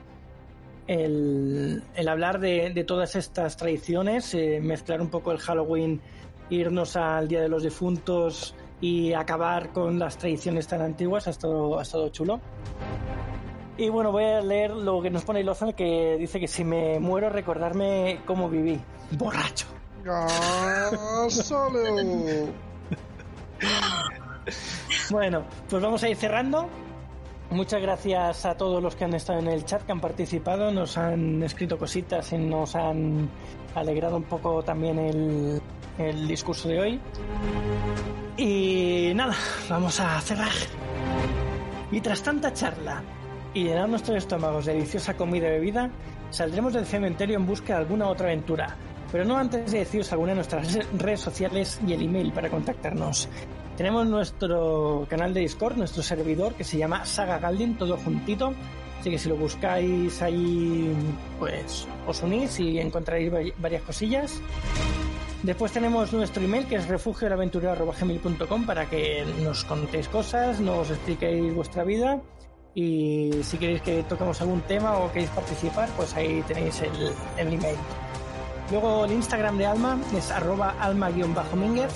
[0.87, 6.01] el, hablar de, todas estas tradiciones, eh, mezclar un poco el Halloween,
[6.51, 11.79] irnos al Día de los Difuntos y acabar con las tradiciones tan antiguas ha estado,
[11.79, 12.41] ha estado chulo.
[13.77, 16.99] Y bueno, voy a leer lo que nos pone Lozan, que dice que si me
[16.99, 18.81] muero, recordarme cómo viví.
[19.13, 19.67] Borracho.
[25.11, 26.69] bueno, pues vamos a ir cerrando.
[27.51, 30.99] Muchas gracias a todos los que han estado en el chat, que han participado, nos
[30.99, 33.31] han escrito cositas y nos han
[33.75, 35.63] alegrado un poco también el,
[35.99, 37.01] el discurso de hoy.
[38.37, 39.35] Y nada,
[39.69, 40.53] vamos a cerrar.
[41.91, 43.03] Y tras tanta charla
[43.55, 45.91] y llenar nuestros estómagos de deliciosa comida y bebida,
[46.31, 48.77] saldremos del cementerio en busca de alguna otra aventura.
[49.11, 53.29] Pero no antes de deciros alguna de nuestras redes sociales y el email para contactarnos.
[53.79, 58.53] Tenemos nuestro canal de Discord, nuestro servidor que se llama Saga Galdin, todo juntito.
[58.99, 60.93] Así que si lo buscáis ahí,
[61.39, 64.43] pues os unís y encontraréis varias cosillas.
[65.45, 71.85] Después tenemos nuestro email que es refugioelaventurero.gmail.com para que nos contéis cosas, nos expliquéis vuestra
[71.85, 72.21] vida
[72.75, 77.77] y si queréis que toquemos algún tema o queréis participar, pues ahí tenéis el, email.
[78.73, 81.95] Luego el Instagram de Alma es arroba alma-mínguez.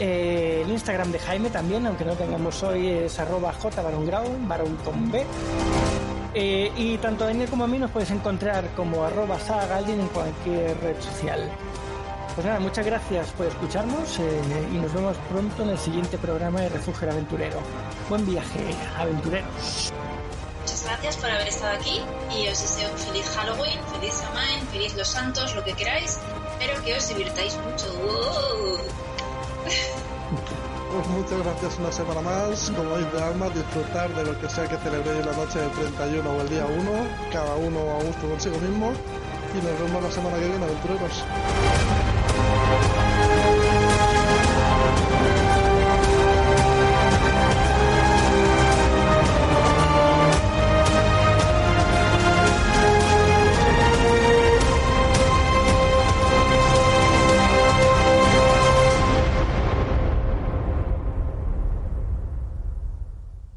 [0.00, 3.52] Eh, el Instagram de Jaime también, aunque no tengamos hoy, es arroba
[5.10, 5.26] B.
[6.34, 9.38] Eh, y tanto a él como a mí nos puedes encontrar como arroba
[9.88, 11.50] en cualquier red social.
[12.34, 16.60] Pues nada, muchas gracias por escucharnos eh, y nos vemos pronto en el siguiente programa
[16.60, 17.58] de Refugio Aventurero.
[18.08, 18.60] Buen viaje,
[18.96, 19.92] aventureros.
[20.60, 22.00] Muchas gracias por haber estado aquí
[22.36, 26.20] y os deseo un feliz Halloween, feliz Samhain, feliz Los Santos, lo que queráis.
[26.52, 27.86] Espero que os divirtáis mucho.
[29.68, 32.70] Pues muchas gracias una semana más.
[32.70, 36.40] Como dice Alma, disfrutar de lo que sea que celebréis la noche del 31 o
[36.40, 36.90] el día 1,
[37.32, 38.92] cada uno a gusto consigo mismo.
[39.54, 41.24] Y nos vemos la semana que viene, aventureros.